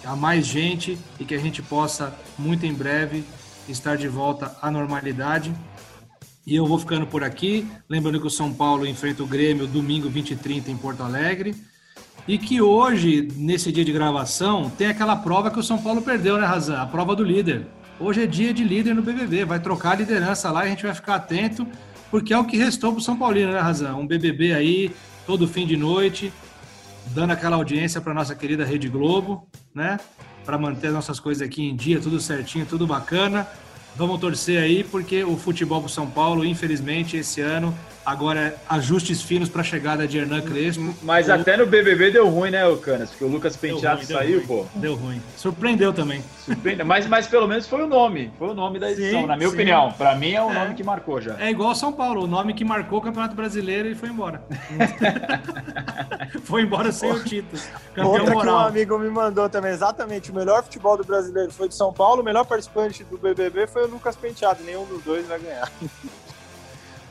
[0.04, 3.24] a mais gente e que a gente possa, muito em breve,
[3.68, 5.52] estar de volta à normalidade.
[6.46, 7.66] E eu vou ficando por aqui.
[7.88, 11.54] Lembrando que o São Paulo enfrenta o Grêmio domingo 20 e 30 em Porto Alegre.
[12.28, 16.38] E que hoje, nesse dia de gravação, tem aquela prova que o São Paulo perdeu,
[16.38, 16.78] né, Razan?
[16.78, 17.66] A prova do líder.
[17.98, 19.44] Hoje é dia de líder no BBB.
[19.44, 21.66] Vai trocar a liderança lá e a gente vai ficar atento,
[22.10, 23.94] porque é o que restou para o São Paulino, né, Razan?
[23.96, 24.90] Um BBB aí,
[25.26, 26.32] todo fim de noite,
[27.08, 29.98] dando aquela audiência para nossa querida Rede Globo, né?
[30.44, 33.46] Para manter as nossas coisas aqui em dia, tudo certinho, tudo bacana.
[33.96, 37.74] Vamos torcer aí, porque o futebol pro São Paulo, infelizmente, esse ano,
[38.04, 40.94] agora ajustes finos para a chegada de Hernan Crespo.
[41.02, 41.32] Mas o...
[41.32, 43.10] até no BBB deu ruim, né, o Canas?
[43.10, 44.46] Porque o Lucas Penteado ruim, saiu, ruim.
[44.46, 44.66] pô.
[44.74, 45.22] Deu ruim.
[45.36, 46.22] Surpreendeu também.
[46.44, 46.84] Surpreendeu.
[46.84, 48.30] Mas, mas pelo menos foi o nome.
[48.38, 49.54] Foi o nome da edição, sim, na minha sim.
[49.54, 49.92] opinião.
[49.92, 50.54] Para mim é o é.
[50.54, 51.36] nome que marcou já.
[51.40, 54.42] É igual São Paulo, o nome que marcou o Campeonato Brasileiro e foi embora.
[56.44, 57.60] foi embora sem o título.
[57.94, 58.42] Campeão Outra moral.
[58.42, 60.30] que um amigo me mandou também, exatamente.
[60.30, 63.84] O melhor futebol do brasileiro foi de São Paulo, o melhor participante do BBB foi
[63.84, 64.62] o Lucas Penteado.
[64.64, 65.70] Nenhum dos dois vai ganhar.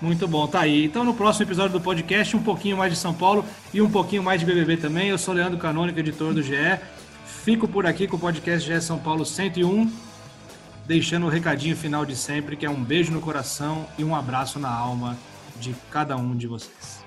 [0.03, 0.83] Muito bom, tá aí.
[0.83, 4.21] Então, no próximo episódio do podcast, um pouquinho mais de São Paulo e um pouquinho
[4.21, 5.07] mais de BBB também.
[5.07, 6.77] Eu sou Leandro Canônico, editor do GE.
[7.25, 9.89] Fico por aqui com o podcast GE São Paulo 101,
[10.85, 14.59] deixando o recadinho final de sempre, que é um beijo no coração e um abraço
[14.59, 15.17] na alma
[15.57, 17.01] de cada um de vocês.